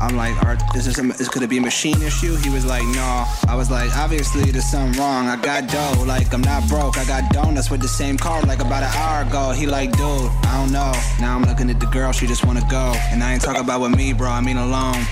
[0.00, 2.36] I'm like, Art, this is a, this could it be a machine issue?
[2.36, 3.24] He was like, no.
[3.48, 5.26] I was like, obviously there's something wrong.
[5.26, 6.96] I got dough, like I'm not broke.
[6.98, 9.50] I got donuts with the same card like about an hour ago.
[9.50, 10.92] He like, dude, I don't know.
[11.20, 12.92] Now I'm looking at the girl, she just wanna go.
[13.10, 14.28] And I ain't talking about with me, bro.
[14.28, 15.04] I mean alone.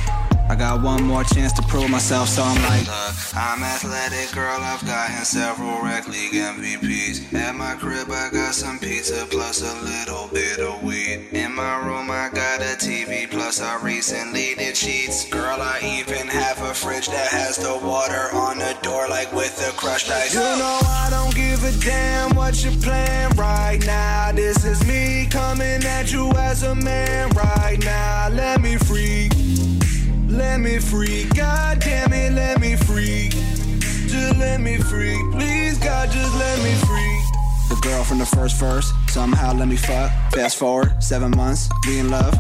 [0.49, 4.61] I got one more chance to prove myself, so I'm like, Look, I'm athletic, girl.
[4.61, 7.35] I've gotten several rec league MVPs.
[7.35, 11.27] At my crib, I got some pizza plus a little bit of weed.
[11.33, 15.29] In my room, I got a TV plus I recently did sheets.
[15.29, 19.57] Girl, I even have a fridge that has the water on the door, like with
[19.57, 20.33] the crushed ice.
[20.33, 24.31] You know I don't give a damn what you're playing right now.
[24.31, 28.29] This is me coming at you as a man right now.
[28.29, 29.29] Let me free.
[30.37, 33.31] Let me free, God damn it, let me free.
[34.07, 37.75] Just let me free, please God, just let me free.
[37.75, 40.11] The girl from the first verse, somehow let me fuck.
[40.33, 42.35] Fast forward, seven months, we in love.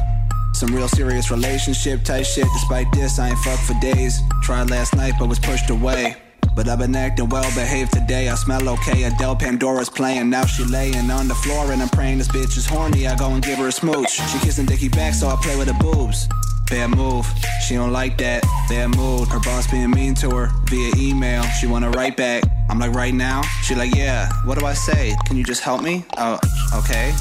[0.52, 2.46] Some real serious relationship type shit.
[2.52, 4.20] Despite this, I ain't fucked for days.
[4.42, 6.16] Tried last night, but was pushed away.
[6.54, 8.28] But I've been acting well behaved today.
[8.28, 9.04] I smell okay.
[9.04, 10.28] Adele Pandora's playing.
[10.28, 13.06] Now she laying on the floor and I'm praying this bitch is horny.
[13.06, 14.11] I go and give her a smooch.
[14.11, 16.26] She kissing Dickie back, so I play with her boobs.
[16.68, 17.26] Bad move,
[17.66, 18.42] she don't like that.
[18.68, 21.42] Bad mood, her boss being mean to her via email.
[21.61, 22.42] She wanna write back.
[22.68, 23.42] I'm like, right now?
[23.62, 24.29] She like, yeah.
[24.44, 25.14] What do I say?
[25.26, 26.05] Can you just help me?
[26.16, 26.38] Oh,
[26.74, 27.14] okay.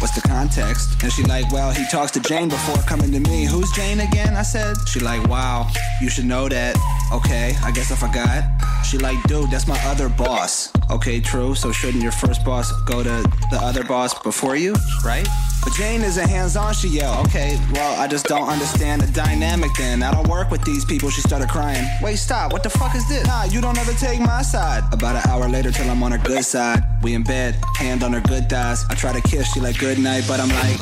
[0.00, 1.02] What's the context?
[1.02, 3.46] And she like, well, he talks to Jane before coming to me.
[3.46, 4.34] Who's Jane again?
[4.36, 4.76] I said.
[4.86, 5.68] She like, wow,
[6.00, 6.76] you should know that.
[7.12, 8.44] Okay, I guess I forgot.
[8.84, 10.72] She like, dude, that's my other boss.
[10.90, 11.56] Okay, true.
[11.56, 14.74] So shouldn't your first boss go to the other boss before you,
[15.04, 15.26] right?
[15.64, 17.26] But Jane isn't hands-on, she yelled.
[17.26, 20.02] Okay, well, I just don't understand the dynamic then.
[20.02, 21.84] I don't work with these people, she started crying.
[22.02, 23.26] Wait, stop, what the fuck is this?
[23.26, 24.82] Nah, you don't ever take my side.
[24.92, 26.82] About an hour later till I'm on her good side.
[27.02, 28.84] We in bed, hand on her good thighs.
[28.88, 30.78] I try to kiss, she like good night, but I'm like,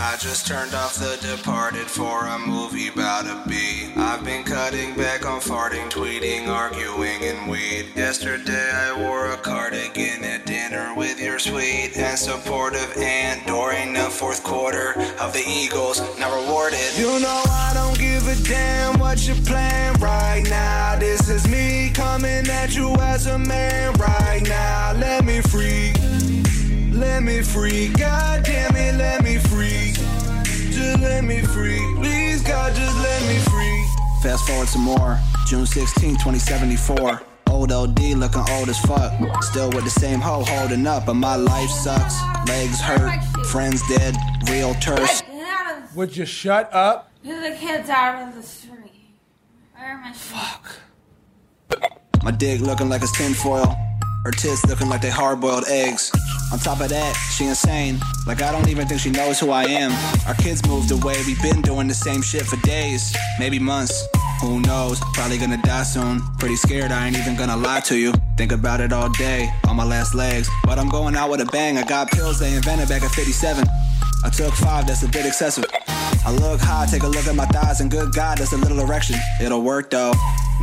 [0.00, 3.92] I just turned off The Departed for a movie about to be.
[3.96, 7.86] I've been cutting back on farting, tweeting, arguing, and weed.
[7.96, 14.08] Yesterday I wore a cardigan at dinner with your sweet and supportive aunt during the
[14.08, 16.00] fourth quarter of the Eagles.
[16.16, 16.96] Not rewarded.
[16.96, 20.96] You know I don't give a damn what you're playing right now.
[20.96, 24.92] This is me coming at you as a man right now.
[24.92, 25.92] Let me free.
[26.98, 27.90] Let me free.
[27.90, 29.92] God damn it, let me free.
[30.72, 31.78] Just let me free.
[31.94, 33.84] Please, God, just let me free.
[34.20, 35.16] Fast forward some more.
[35.46, 37.22] June 16, 2074.
[37.46, 39.12] Old OD looking old as fuck.
[39.44, 42.16] Still with the same hoe holding up, but my life sucks.
[42.48, 44.16] Legs hurt, friends dead,
[44.50, 45.22] real terse.
[45.22, 47.12] Get out of Would you shut up?
[47.22, 49.12] Get the kids out of the street.
[49.76, 50.12] Where am I?
[50.12, 50.68] Fuck.
[52.24, 53.87] My dick looking like it's tinfoil.
[54.24, 56.10] Her tits looking like they hard boiled eggs.
[56.52, 58.00] On top of that, she insane.
[58.26, 59.92] Like I don't even think she knows who I am.
[60.26, 64.06] Our kids moved away, we've been doing the same shit for days, maybe months.
[64.40, 65.00] Who knows?
[65.14, 66.20] Probably gonna die soon.
[66.38, 68.12] Pretty scared, I ain't even gonna lie to you.
[68.36, 70.48] Think about it all day, on my last legs.
[70.64, 71.76] But I'm going out with a bang.
[71.76, 73.64] I got pills they invented back at 57.
[74.24, 75.64] I took five, that's a bit excessive.
[75.78, 78.80] I look high, take a look at my thighs, and good God, that's a little
[78.80, 79.16] erection.
[79.40, 80.12] It'll work though.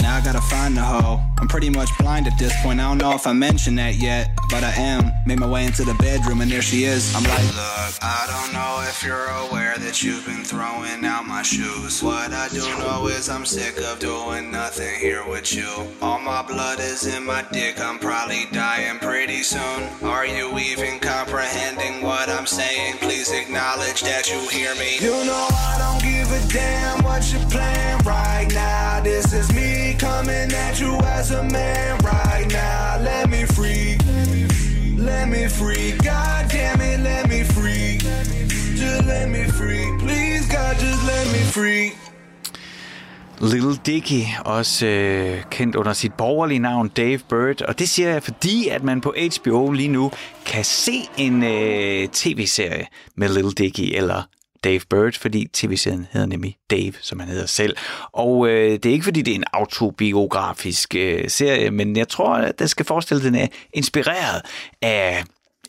[0.02, 1.22] Now I gotta find the hoe.
[1.40, 2.80] I'm pretty much blind at this point.
[2.80, 5.12] I don't know if I mentioned that yet, but I am.
[5.26, 7.16] Made my way into the bedroom, and there she is.
[7.16, 11.42] I'm like, look, I don't know if you're aware that you've been throwing out my
[11.42, 12.04] shoes.
[12.04, 15.70] What I do know is I'm sick of doing nothing here with you.
[16.02, 17.80] All my blood is in my dick.
[17.80, 19.84] I'm probably dying pretty soon.
[20.04, 22.98] Are you even comprehending what I'm saying?
[22.98, 24.98] Please acknowledge that you hear me.
[25.00, 29.02] You know I don't give a damn what you're playing right now.
[29.02, 32.98] This is me coming at you as a man right now.
[33.02, 33.98] Let me free.
[34.98, 35.92] Let me free.
[36.04, 38.00] God damn it, let me free.
[38.76, 39.86] Just let me free.
[40.00, 41.94] Please, God, just let me free.
[43.54, 47.62] Little Dicky, også øh, kendt under sit borgerlige navn Dave Bird.
[47.62, 50.12] Og det siger jeg, fordi at man på HBO lige nu
[50.46, 52.88] kan se en øh, tv-serie
[53.18, 54.24] med Little Dicky, eller
[54.64, 57.78] Dave Bird, fordi tv-serien hedder nemlig Dave, som han hedder selv.
[58.12, 62.34] Og øh, det er ikke, fordi det er en autobiografisk øh, serie, men jeg tror,
[62.34, 64.42] at det skal forestille, at den er inspireret
[64.82, 65.24] af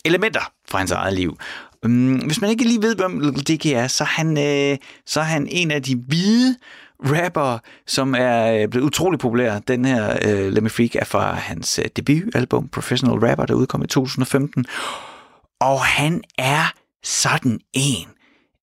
[0.05, 1.37] elementer fra hans eget liv.
[1.83, 5.19] Mm, hvis man ikke lige ved, hvem Little Dicky er, så er han, øh, så
[5.19, 6.55] er han en af de hvide
[6.99, 9.59] rapper, som er øh, blevet utrolig populær.
[9.59, 13.87] Den her øh, Lemmy Freak er fra hans øh, debutalbum Professional Rapper, der udkom i
[13.87, 14.65] 2015.
[15.59, 16.73] Og han er
[17.03, 18.07] sådan en.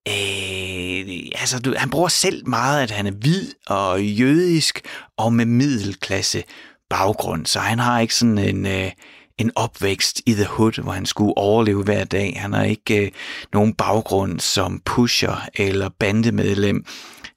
[0.08, 4.80] Øh, altså, du, han bruger selv meget, at han er hvid og jødisk
[5.16, 6.42] og med middelklasse
[6.90, 7.46] baggrund.
[7.46, 8.66] Så han har ikke sådan en...
[8.66, 8.90] Øh,
[9.38, 12.36] en opvækst i The Hood, hvor han skulle overleve hver dag.
[12.40, 13.10] Han har ikke øh,
[13.52, 16.84] nogen baggrund som pusher eller bandemedlem.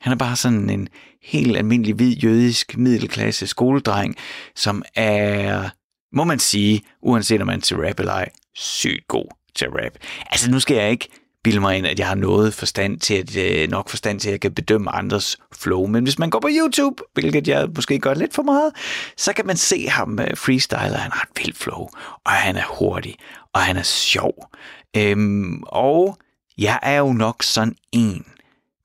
[0.02, 0.88] Han er bare sådan en
[1.24, 4.16] helt almindelig hvid jødisk middelklasse skoledreng,
[4.56, 5.70] som er,
[6.16, 9.94] må man sige, uanset om man er til rap eller ej, sygt god til rap.
[10.32, 11.10] Altså nu skal jeg ikke
[11.44, 14.32] bilde mig ind, at jeg har noget forstand til, at, øh, nok forstand til, at
[14.32, 15.88] jeg kan bedømme andres flow.
[15.88, 18.72] Men hvis man går på YouTube, hvilket jeg måske gør lidt for meget,
[19.18, 20.28] så kan man se ham øh,
[20.72, 21.90] og Han har et vildt flow,
[22.26, 23.16] og han er hurtig,
[23.54, 24.50] og han er sjov.
[24.98, 26.18] Øhm, og
[26.58, 28.26] jeg er jo nok sådan en,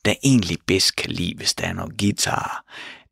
[0.04, 2.64] der egentlig bedst kan lide, hvis der er noget guitar.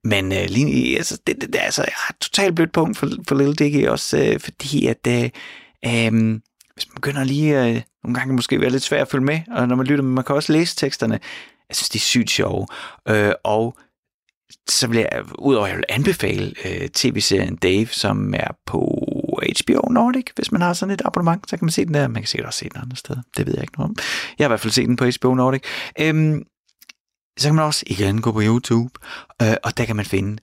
[0.05, 3.35] Men øh, lige, altså, det, det, det, altså, jeg har totalt blødt punkt for, for
[3.35, 5.31] Little Dicky også, øh, fordi at øh,
[5.87, 6.41] øh,
[6.75, 9.69] hvis man begynder lige, øh, nogle gange måske være lidt svært at følge med, og
[9.69, 11.21] når man lytter, men man kan også læse teksterne.
[11.69, 12.67] Jeg synes, de er sygt sjove.
[13.09, 13.77] Øh, og
[14.69, 18.81] så vil jeg, udover at jeg vil anbefale øh, tv-serien Dave, som er på
[19.61, 22.09] HBO Nordic, hvis man har sådan et abonnement, så kan man se den der.
[22.09, 23.21] Man kan sikkert også se den andre steder.
[23.37, 23.97] Det ved jeg ikke noget om.
[24.39, 25.63] Jeg har i hvert fald set den på HBO Nordic.
[26.01, 26.43] Øhm,
[27.41, 28.95] så kan man også igen gå på YouTube,
[29.43, 30.39] øh, og der kan man finde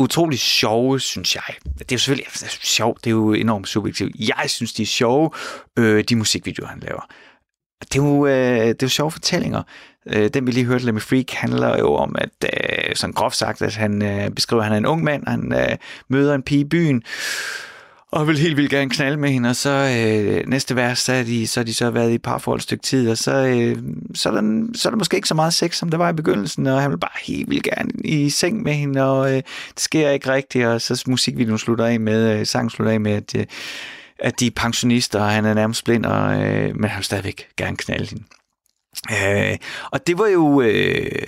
[0.00, 1.54] utrolig sjove, synes jeg.
[1.64, 4.16] Det er jo selvfølgelig altså, sjovt, det er jo enormt subjektivt.
[4.18, 5.30] Jeg synes, de er sjove,
[5.78, 7.06] øh, de musikvideoer, han laver.
[7.82, 9.62] Det er jo, øh, det er jo sjove fortællinger.
[10.06, 13.62] Øh, den vi lige hørte, Lemmy Freak, handler jo om, at øh, sådan groft sagt,
[13.62, 15.76] at han øh, beskriver, at han er en ung mand, han øh,
[16.08, 17.02] møder en pige i byen,
[18.12, 21.22] og vil helt vildt gerne knalde med hende, og så øh, næste vers, så er,
[21.22, 23.76] de, så er de så været i parforhold et stykke tid, og så, øh,
[24.14, 26.12] så, er der, så er der måske ikke så meget sex, som der var i
[26.12, 29.36] begyndelsen, og han vil bare helt vildt gerne i seng med hende, og øh,
[29.74, 33.12] det sker ikke rigtigt, og så musikvideoen slutter af med, øh, sangen slutter af med,
[33.12, 33.46] at, øh,
[34.18, 37.48] at de er pensionister, og han er nærmest blind, og, øh, men han vil stadigvæk
[37.56, 38.24] gerne knalde hende.
[39.10, 39.58] Øh,
[39.90, 41.22] og det var jo øh,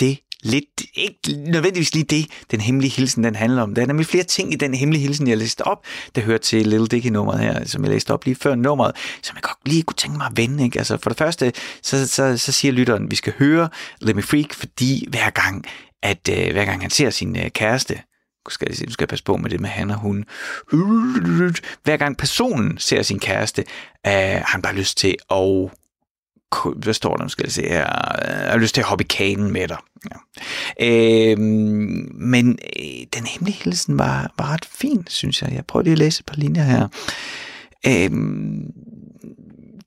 [0.00, 0.64] det lidt,
[0.94, 3.74] ikke nødvendigvis lige det, den hemmelige hilsen, den handler om.
[3.74, 5.84] Der er nemlig flere ting i den hemmelige hilsen, jeg læste op,
[6.14, 9.42] der hører til Little Dicky-nummeret her, som jeg læste op lige før nummeret, som jeg
[9.42, 10.64] godt lige kunne tænke mig at vende.
[10.64, 10.78] Ikke?
[10.78, 13.68] Altså for det første, så, så, så siger lytteren, at vi skal høre
[14.00, 15.64] Let Me Freak, fordi hver gang,
[16.02, 17.94] at øh, hver gang han ser sin øh, kæreste,
[18.46, 20.24] nu skal jeg, sige, nu skal jeg passe på med det med han og hun.
[21.84, 23.64] Hver gang personen ser sin kæreste,
[24.06, 25.70] øh, har han bare lyst til at
[26.76, 27.86] hvad står der, skal jeg se her,
[28.24, 29.76] øh, jeg har lyst til at hoppe i kanen med dig.
[30.10, 30.16] Ja.
[30.86, 31.38] Øh,
[32.14, 35.52] men øh, den hemmelige hilsen var, var ret fin, synes jeg.
[35.52, 36.88] Jeg prøver lige at læse et par linjer her.
[37.86, 38.10] Øh,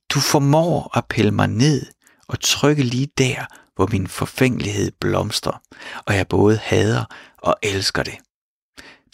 [0.09, 1.85] du formår at pille mig ned
[2.27, 3.45] og trykke lige der,
[3.75, 5.61] hvor min forfængelighed blomstrer,
[6.05, 7.05] og jeg både hader
[7.37, 8.13] og elsker det.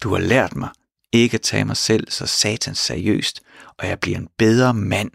[0.02, 0.68] Du har lært mig
[1.12, 3.40] ikke at tage mig selv så satans seriøst,
[3.78, 5.10] og jeg bliver en bedre mand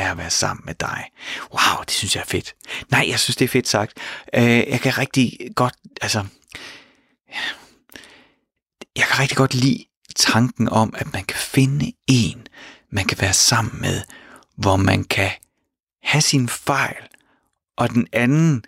[0.00, 1.04] er at være sammen med dig.
[1.52, 2.54] Wow, det synes jeg er fedt.
[2.90, 3.98] Nej, jeg synes, det er fedt sagt.
[4.34, 6.26] Øh, jeg kan rigtig godt, altså,
[8.96, 9.84] jeg kan rigtig godt lide
[10.16, 12.46] tanken om, at man kan finde en,
[12.92, 14.02] man kan være sammen med,
[14.56, 15.30] hvor man kan
[16.02, 17.08] have sin fejl,
[17.76, 18.64] og den anden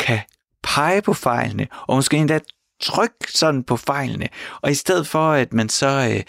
[0.00, 0.20] kan
[0.62, 2.40] pege på fejlene, og måske endda
[2.82, 4.28] trykke sådan på fejlene,
[4.60, 6.22] og i stedet for, at man så øh,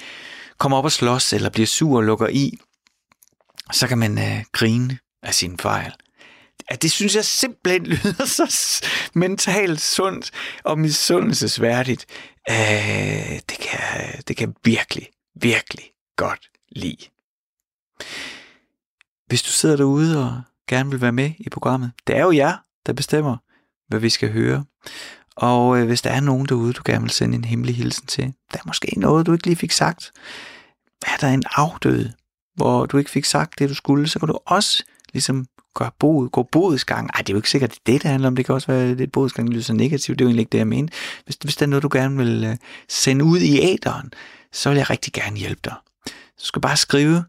[0.58, 2.60] kommer op og slås, eller bliver sur og lukker i,
[3.72, 5.94] så kan man øh, grine af sin fejl.
[6.72, 10.32] Ja, det synes jeg simpelthen lyder så mentalt sundt
[10.64, 12.06] og misundelsesværdigt.
[12.50, 13.80] Øh, det, kan,
[14.28, 15.08] det kan virkelig,
[15.42, 17.08] virkelig godt lide.
[19.28, 22.58] Hvis du sidder derude og gerne vil være med i programmet, det er jo jer,
[22.86, 23.38] der bestemmer,
[23.88, 24.66] hvad vi skal høre.
[25.36, 28.34] Og øh, hvis der er nogen derude, du gerne vil sende en hemmelig hilsen til,
[28.54, 30.12] der er måske noget, du ikke lige fik sagt.
[31.08, 32.10] Er der en afdød,
[32.58, 34.84] hvor du ikke fik sagt det, du skulle, så kan du også
[35.14, 37.10] ligesom gøre bod, gå bodsgang.
[37.14, 38.36] Ej, det er jo ikke sikkert, det er det, det handler om.
[38.36, 40.20] Det kan også være at bodsgang, gang lyder så negativt.
[40.20, 40.90] Det er jo egentlig ikke det, jeg mener.
[41.26, 42.58] Hvis, hvis der er noget, du gerne vil øh,
[42.90, 44.14] sende ud i æderen,
[44.52, 45.76] så vil jeg rigtig gerne hjælpe dig.
[46.38, 47.24] Så skal du bare skrive,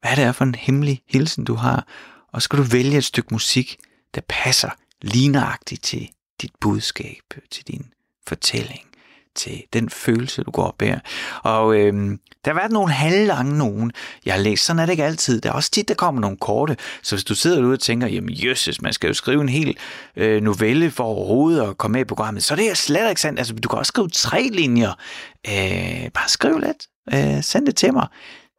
[0.00, 1.86] hvad det er for en hemmelig hilsen, du har,
[2.32, 3.76] og så skal du vælge et stykke musik,
[4.14, 4.70] der passer
[5.02, 6.08] ligneragtigt til
[6.42, 7.86] dit budskab, til din
[8.26, 8.91] fortælling
[9.34, 10.98] til den følelse, du går og bærer.
[11.42, 13.92] Og øh, der har været nogle halvlange nogen,
[14.26, 14.64] jeg har læst.
[14.64, 15.40] Sådan er det ikke altid.
[15.40, 16.76] Der er også tit, der kommer nogle korte.
[17.02, 19.76] Så hvis du sidder derude og tænker, jamen jøsses, man skal jo skrive en hel
[20.16, 23.38] øh, novelle for overhovedet at komme med i programmet, så det er slet ikke sandt.
[23.38, 24.92] Altså, du kan også skrive tre linjer.
[25.48, 26.86] Øh, bare skriv lidt.
[27.14, 28.06] Øh, send det til mig.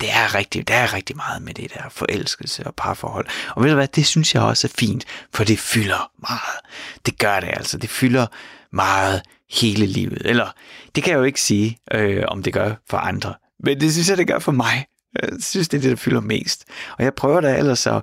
[0.00, 3.26] det er rigtig, der er rigtig meget med det der forelskelse og parforhold.
[3.56, 5.04] Og ved du hvad, det synes jeg også er fint,
[5.34, 6.60] for det fylder meget.
[7.06, 7.78] Det gør det altså.
[7.78, 8.26] Det fylder
[8.72, 10.22] meget hele livet.
[10.24, 10.52] Eller,
[10.94, 13.34] det kan jeg jo ikke sige, øh, om det gør for andre.
[13.64, 14.86] Men det synes jeg, det gør for mig.
[15.22, 16.64] Jeg synes, det er det, der fylder mest.
[16.98, 18.02] Og jeg prøver da ellers at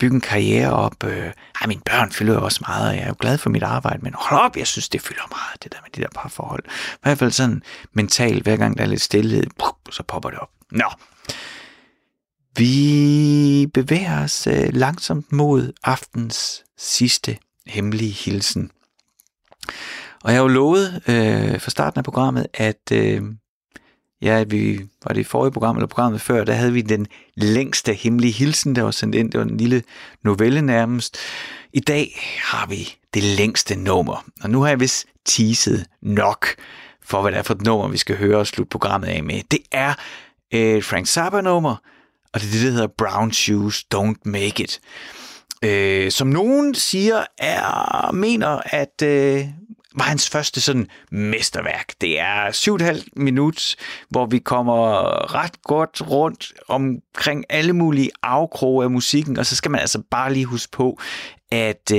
[0.00, 1.04] bygge en karriere op.
[1.04, 3.62] Øh, ej, mine børn fylder jo også meget, og jeg er jo glad for mit
[3.62, 6.64] arbejde, men hold op, jeg synes, det fylder meget, det der med de der parforhold.
[6.66, 9.44] I hvert fald sådan mentalt, hver gang der er lidt stillhed,
[9.90, 10.50] så popper det op.
[10.70, 10.90] Nå,
[12.56, 18.70] vi bevæger os øh, langsomt mod aftens sidste hemmelige hilsen.
[20.24, 23.22] Og jeg har jo lovet øh, fra starten af programmet, at øh,
[24.22, 27.06] ja, vi var det i forrige program, eller programmet før, der havde vi den
[27.36, 29.30] længste hemmelige hilsen, der var sendt ind.
[29.32, 29.82] Det var en lille
[30.24, 31.16] novelle nærmest.
[31.72, 36.46] I dag har vi det længste nummer, og nu har jeg vist teaset nok
[37.02, 39.40] for, hvad det er for et nummer, vi skal høre og slutte programmet af med.
[39.50, 39.94] Det er
[40.54, 41.76] øh, et Frank Zappa-nummer,
[42.32, 44.80] og det er det, der hedder Brown Shoes Don't Make It.
[45.64, 49.44] Øh, som nogen siger, er, mener, at øh,
[49.94, 51.92] var hans første sådan mesterværk.
[52.00, 53.76] Det er syv og halvt minut,
[54.08, 54.84] hvor vi kommer
[55.34, 60.32] ret godt rundt omkring alle mulige afkroge af musikken, og så skal man altså bare
[60.32, 60.98] lige huske på,
[61.50, 61.98] at øh,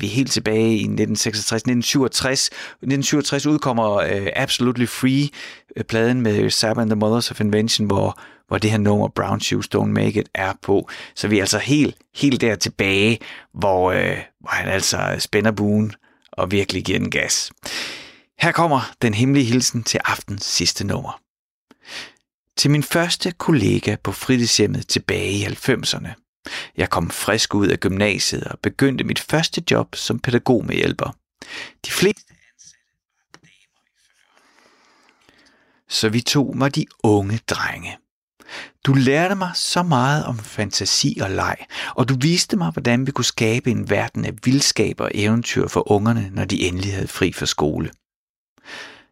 [0.00, 2.46] vi er helt tilbage i 1966, 1967.
[2.46, 5.28] 1967 udkommer øh, Absolutely Free,
[5.76, 9.40] øh, pladen med Sabbath and the Mothers of Invention, hvor, hvor det her nummer Brown
[9.40, 10.88] Shoes Don't Make It er på.
[11.14, 13.18] Så vi er altså helt, helt der tilbage,
[13.54, 15.92] hvor, øh, hvor han altså spænder buen
[16.36, 17.52] og virkelig giver den gas.
[18.38, 21.20] Her kommer den hemmelige hilsen til aftens sidste nummer.
[22.56, 26.08] Til min første kollega på fritidshjemmet tilbage i 90'erne.
[26.76, 31.16] Jeg kom frisk ud af gymnasiet og begyndte mit første job som pædagogmedhjælper.
[31.86, 32.34] De fleste
[35.88, 37.98] Så vi to var de unge drenge.
[38.86, 41.56] Du lærte mig så meget om fantasi og leg,
[41.94, 45.92] og du viste mig, hvordan vi kunne skabe en verden af vildskab og eventyr for
[45.92, 47.90] ungerne, når de endelig havde fri fra skole.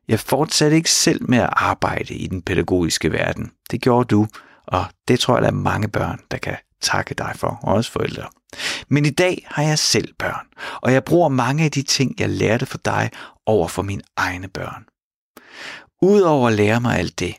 [0.08, 3.52] Jeg fortsatte ikke selv med at arbejde i den pædagogiske verden.
[3.70, 4.26] Det gjorde du,
[4.66, 7.92] og det tror jeg, der er mange børn, der kan takke dig for, og også
[7.92, 8.28] forældre.
[8.88, 10.46] Men i dag har jeg selv børn,
[10.82, 13.10] og jeg bruger mange af de ting, jeg lærte for dig
[13.46, 14.84] over for mine egne børn.
[16.02, 17.34] Udover at lære mig alt det,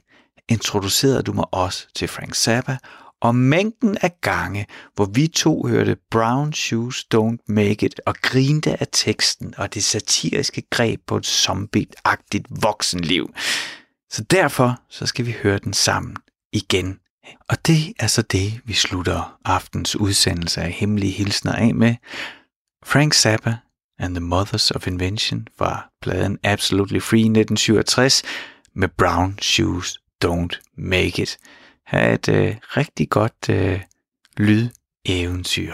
[0.49, 2.77] introducerede du mig også til Frank Zappa,
[3.21, 4.65] og mængden af gange,
[4.95, 9.83] hvor vi to hørte Brown Shoes Don't Make It og grinte af teksten og det
[9.83, 13.33] satiriske greb på et zombie-agtigt voksenliv.
[14.11, 16.15] Så derfor så skal vi høre den sammen
[16.53, 16.99] igen.
[17.49, 21.95] Og det er så det, vi slutter aftens udsendelse af Hemmelige Hilsner af med.
[22.85, 23.57] Frank Zappa
[23.99, 28.23] and the Mothers of Invention fra pladen Absolutely Free 1967
[28.75, 31.37] med Brown Shoes Don't Make It.
[31.85, 33.81] Ha' et øh, rigtig godt øh,
[34.37, 35.73] lydeventyr.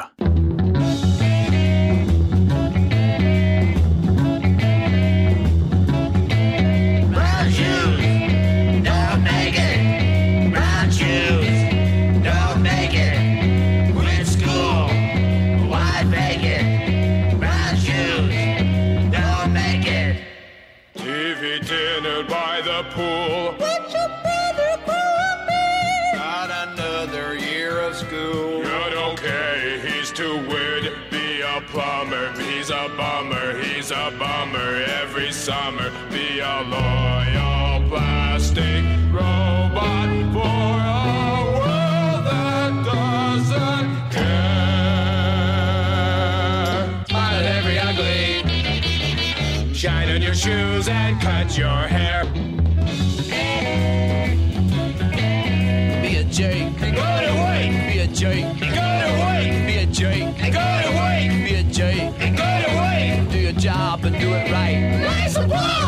[49.81, 52.23] Shine on your shoes and cut your hair.
[56.03, 56.79] Be a jerk.
[56.79, 57.71] Go to work.
[57.89, 58.59] Be a jerk.
[58.59, 59.65] Go to work.
[59.65, 60.37] Be a jerk.
[60.37, 61.31] Go to work.
[61.47, 62.13] Be a jerk.
[62.19, 63.31] Go to work.
[63.31, 64.99] Do your job and do it right.
[65.01, 65.80] Nice applause.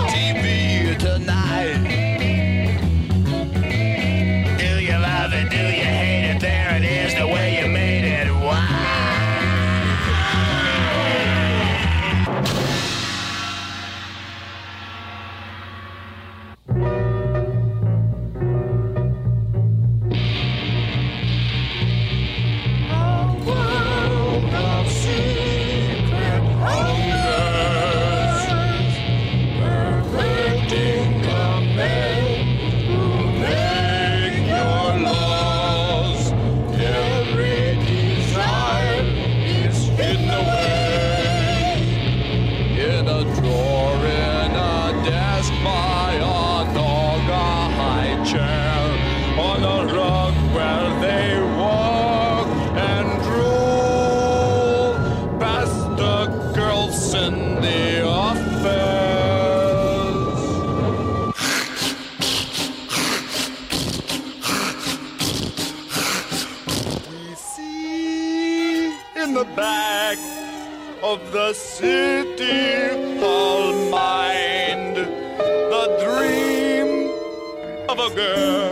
[78.16, 78.63] Girl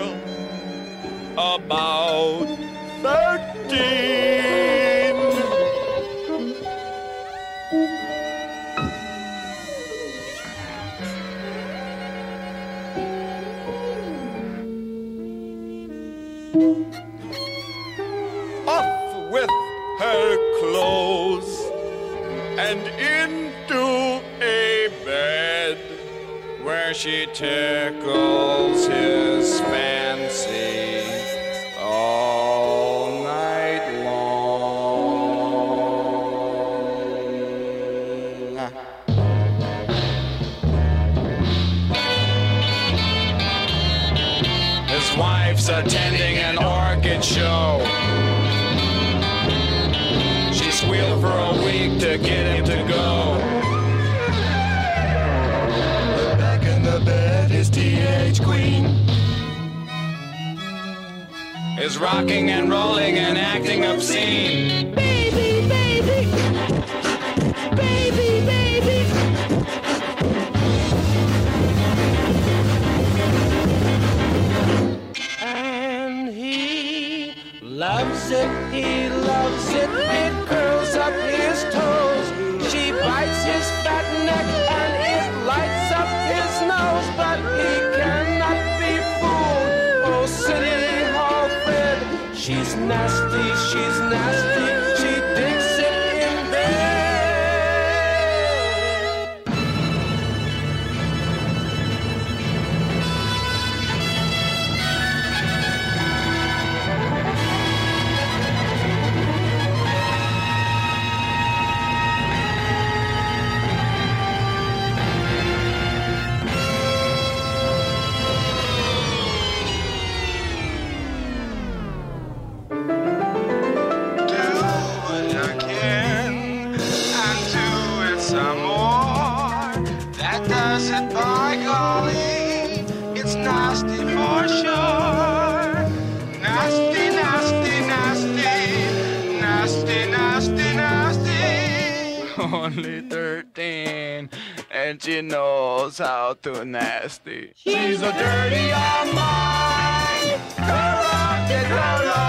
[145.92, 147.52] knows how to nasty.
[147.56, 152.28] She's a dirty young mind, corrupted, loaded.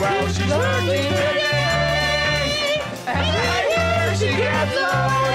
[0.00, 5.26] Well, she's working today, and I hear she gets loaded.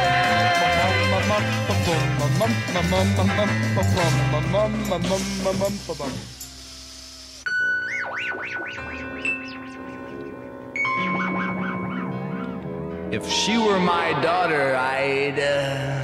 [13.11, 15.37] If she were my daughter, I'd.
[15.37, 15.99] Uh,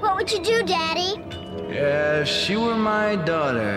[0.00, 1.20] What would you do, Daddy?
[1.70, 3.70] if she were my daughter,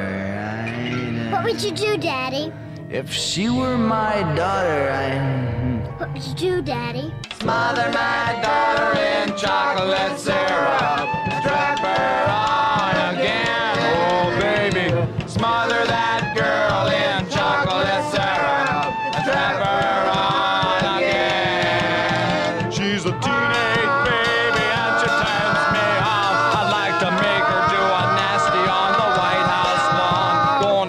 [0.66, 1.32] I'd.
[1.32, 2.52] What would you do, Daddy?
[2.90, 6.00] If she were my daughter, I'd.
[6.00, 7.14] What would you do, Daddy?
[7.40, 11.17] Smother my daughter in chocolate syrup.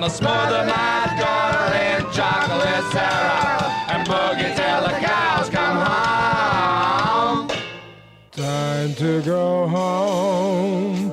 [0.08, 7.48] Gonna smother my daughter in chocolate syrup and boogie till the cows come home.
[8.32, 11.12] Time to go home.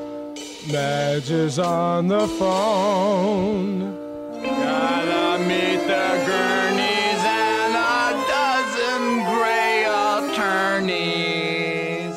[0.71, 3.97] Madge is on the phone.
[4.41, 9.83] Gotta meet the gurneys and a dozen gray
[10.31, 12.15] attorneys.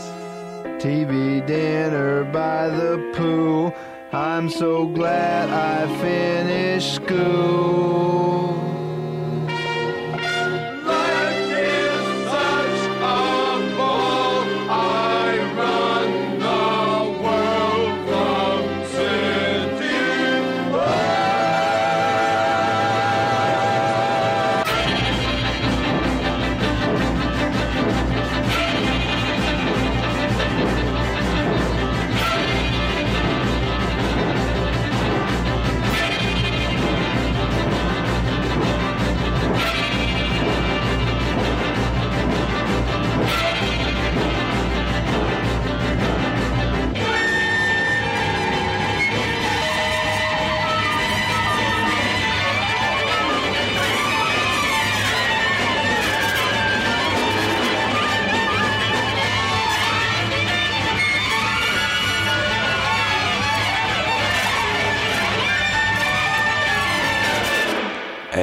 [0.81, 3.74] TV dinner by the pool.
[4.39, 8.68] I'm so glad I finished school.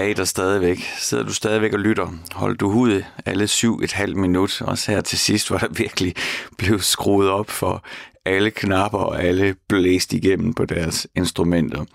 [0.06, 0.80] Tilbage der stadigvæk?
[0.97, 2.08] Sidder du stadigvæk og lytter?
[2.32, 6.16] Hold du hud alle syv et halvt minut, også her til sidst, hvor der virkelig
[6.58, 7.84] blev skruet op for
[8.26, 11.86] alle knapper og alle blæst igennem på deres instrumenter.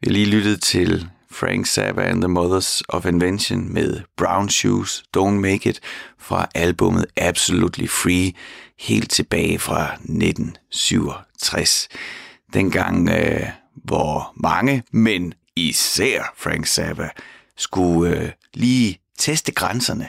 [0.00, 5.04] Vi har lige lyttet til Frank Zappa and the Mothers of Invention med Brown Shoes,
[5.16, 5.80] Don't Make It
[6.18, 8.32] fra albummet Absolutely Free,
[8.78, 11.88] helt tilbage fra 1967.
[12.54, 17.08] Dengang, øh, hvor mange, men især Frank Zappa,
[17.56, 20.08] skulle øh, lige teste grænserne.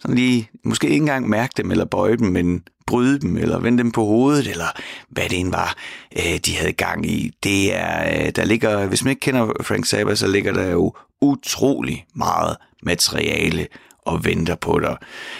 [0.00, 3.78] Sådan lige, måske ikke engang mærke dem eller bøje dem, men bryde dem eller vende
[3.78, 5.76] dem på hovedet, eller hvad det end var,
[6.16, 7.30] øh, de havde gang i.
[7.42, 10.94] Det er, øh, der ligger, hvis man ikke kender Frank Zappa, så ligger der jo
[11.20, 13.66] utrolig meget materiale
[14.06, 14.96] og venter på dig,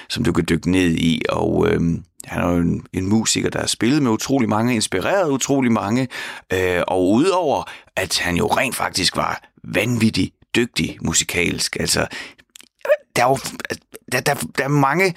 [0.08, 1.80] som du kan dykke ned i, og øh,
[2.26, 6.08] han er jo en, en musiker, der har spillet med utrolig mange, inspireret utrolig mange,
[6.52, 12.06] øh, og udover at han jo rent faktisk var vanvittig dygtig musikalsk, altså
[13.16, 13.38] der er jo
[14.12, 15.14] der, der, der er mange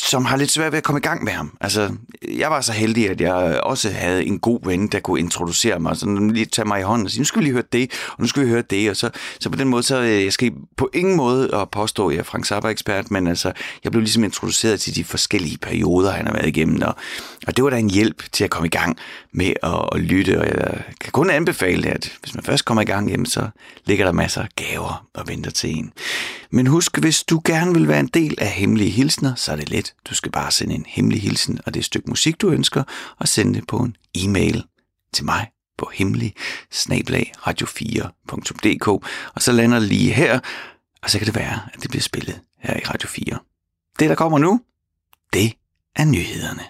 [0.00, 1.56] som har lidt svært ved at komme i gang med ham.
[1.60, 1.90] Altså,
[2.28, 5.96] jeg var så heldig, at jeg også havde en god ven, der kunne introducere mig,
[5.96, 8.16] sådan lige tage mig i hånden og sige, nu skal vi lige høre det, og
[8.18, 10.52] nu skal vi høre det, og så, så på den måde, så øh, jeg skal
[10.76, 13.52] på ingen måde at påstå, at jeg er Frank Zappa-ekspert, men altså,
[13.84, 16.94] jeg blev ligesom introduceret til de forskellige perioder, han har været igennem, og,
[17.46, 18.96] og det var da en hjælp til at komme i gang
[19.32, 22.84] med at, at lytte, og jeg kan kun anbefale, at hvis man først kommer i
[22.84, 23.48] gang, jamen, så
[23.86, 25.92] ligger der masser af gaver og venter til en.
[26.50, 29.70] Men husk, hvis du gerne vil være en del af Hemmelige Hilsner, så er det
[29.70, 29.94] let.
[30.10, 32.82] Du skal bare sende en hemmelig hilsen og det stykke musik, du ønsker,
[33.18, 34.64] og sende det på en e-mail
[35.12, 36.34] til mig på hemmelig
[36.74, 38.88] radio4.dk,
[39.34, 40.40] og så lander det lige her,
[41.02, 43.38] og så kan det være, at det bliver spillet her i Radio 4.
[43.98, 44.60] Det, der kommer nu,
[45.32, 45.52] det
[45.96, 46.62] er nyhederne.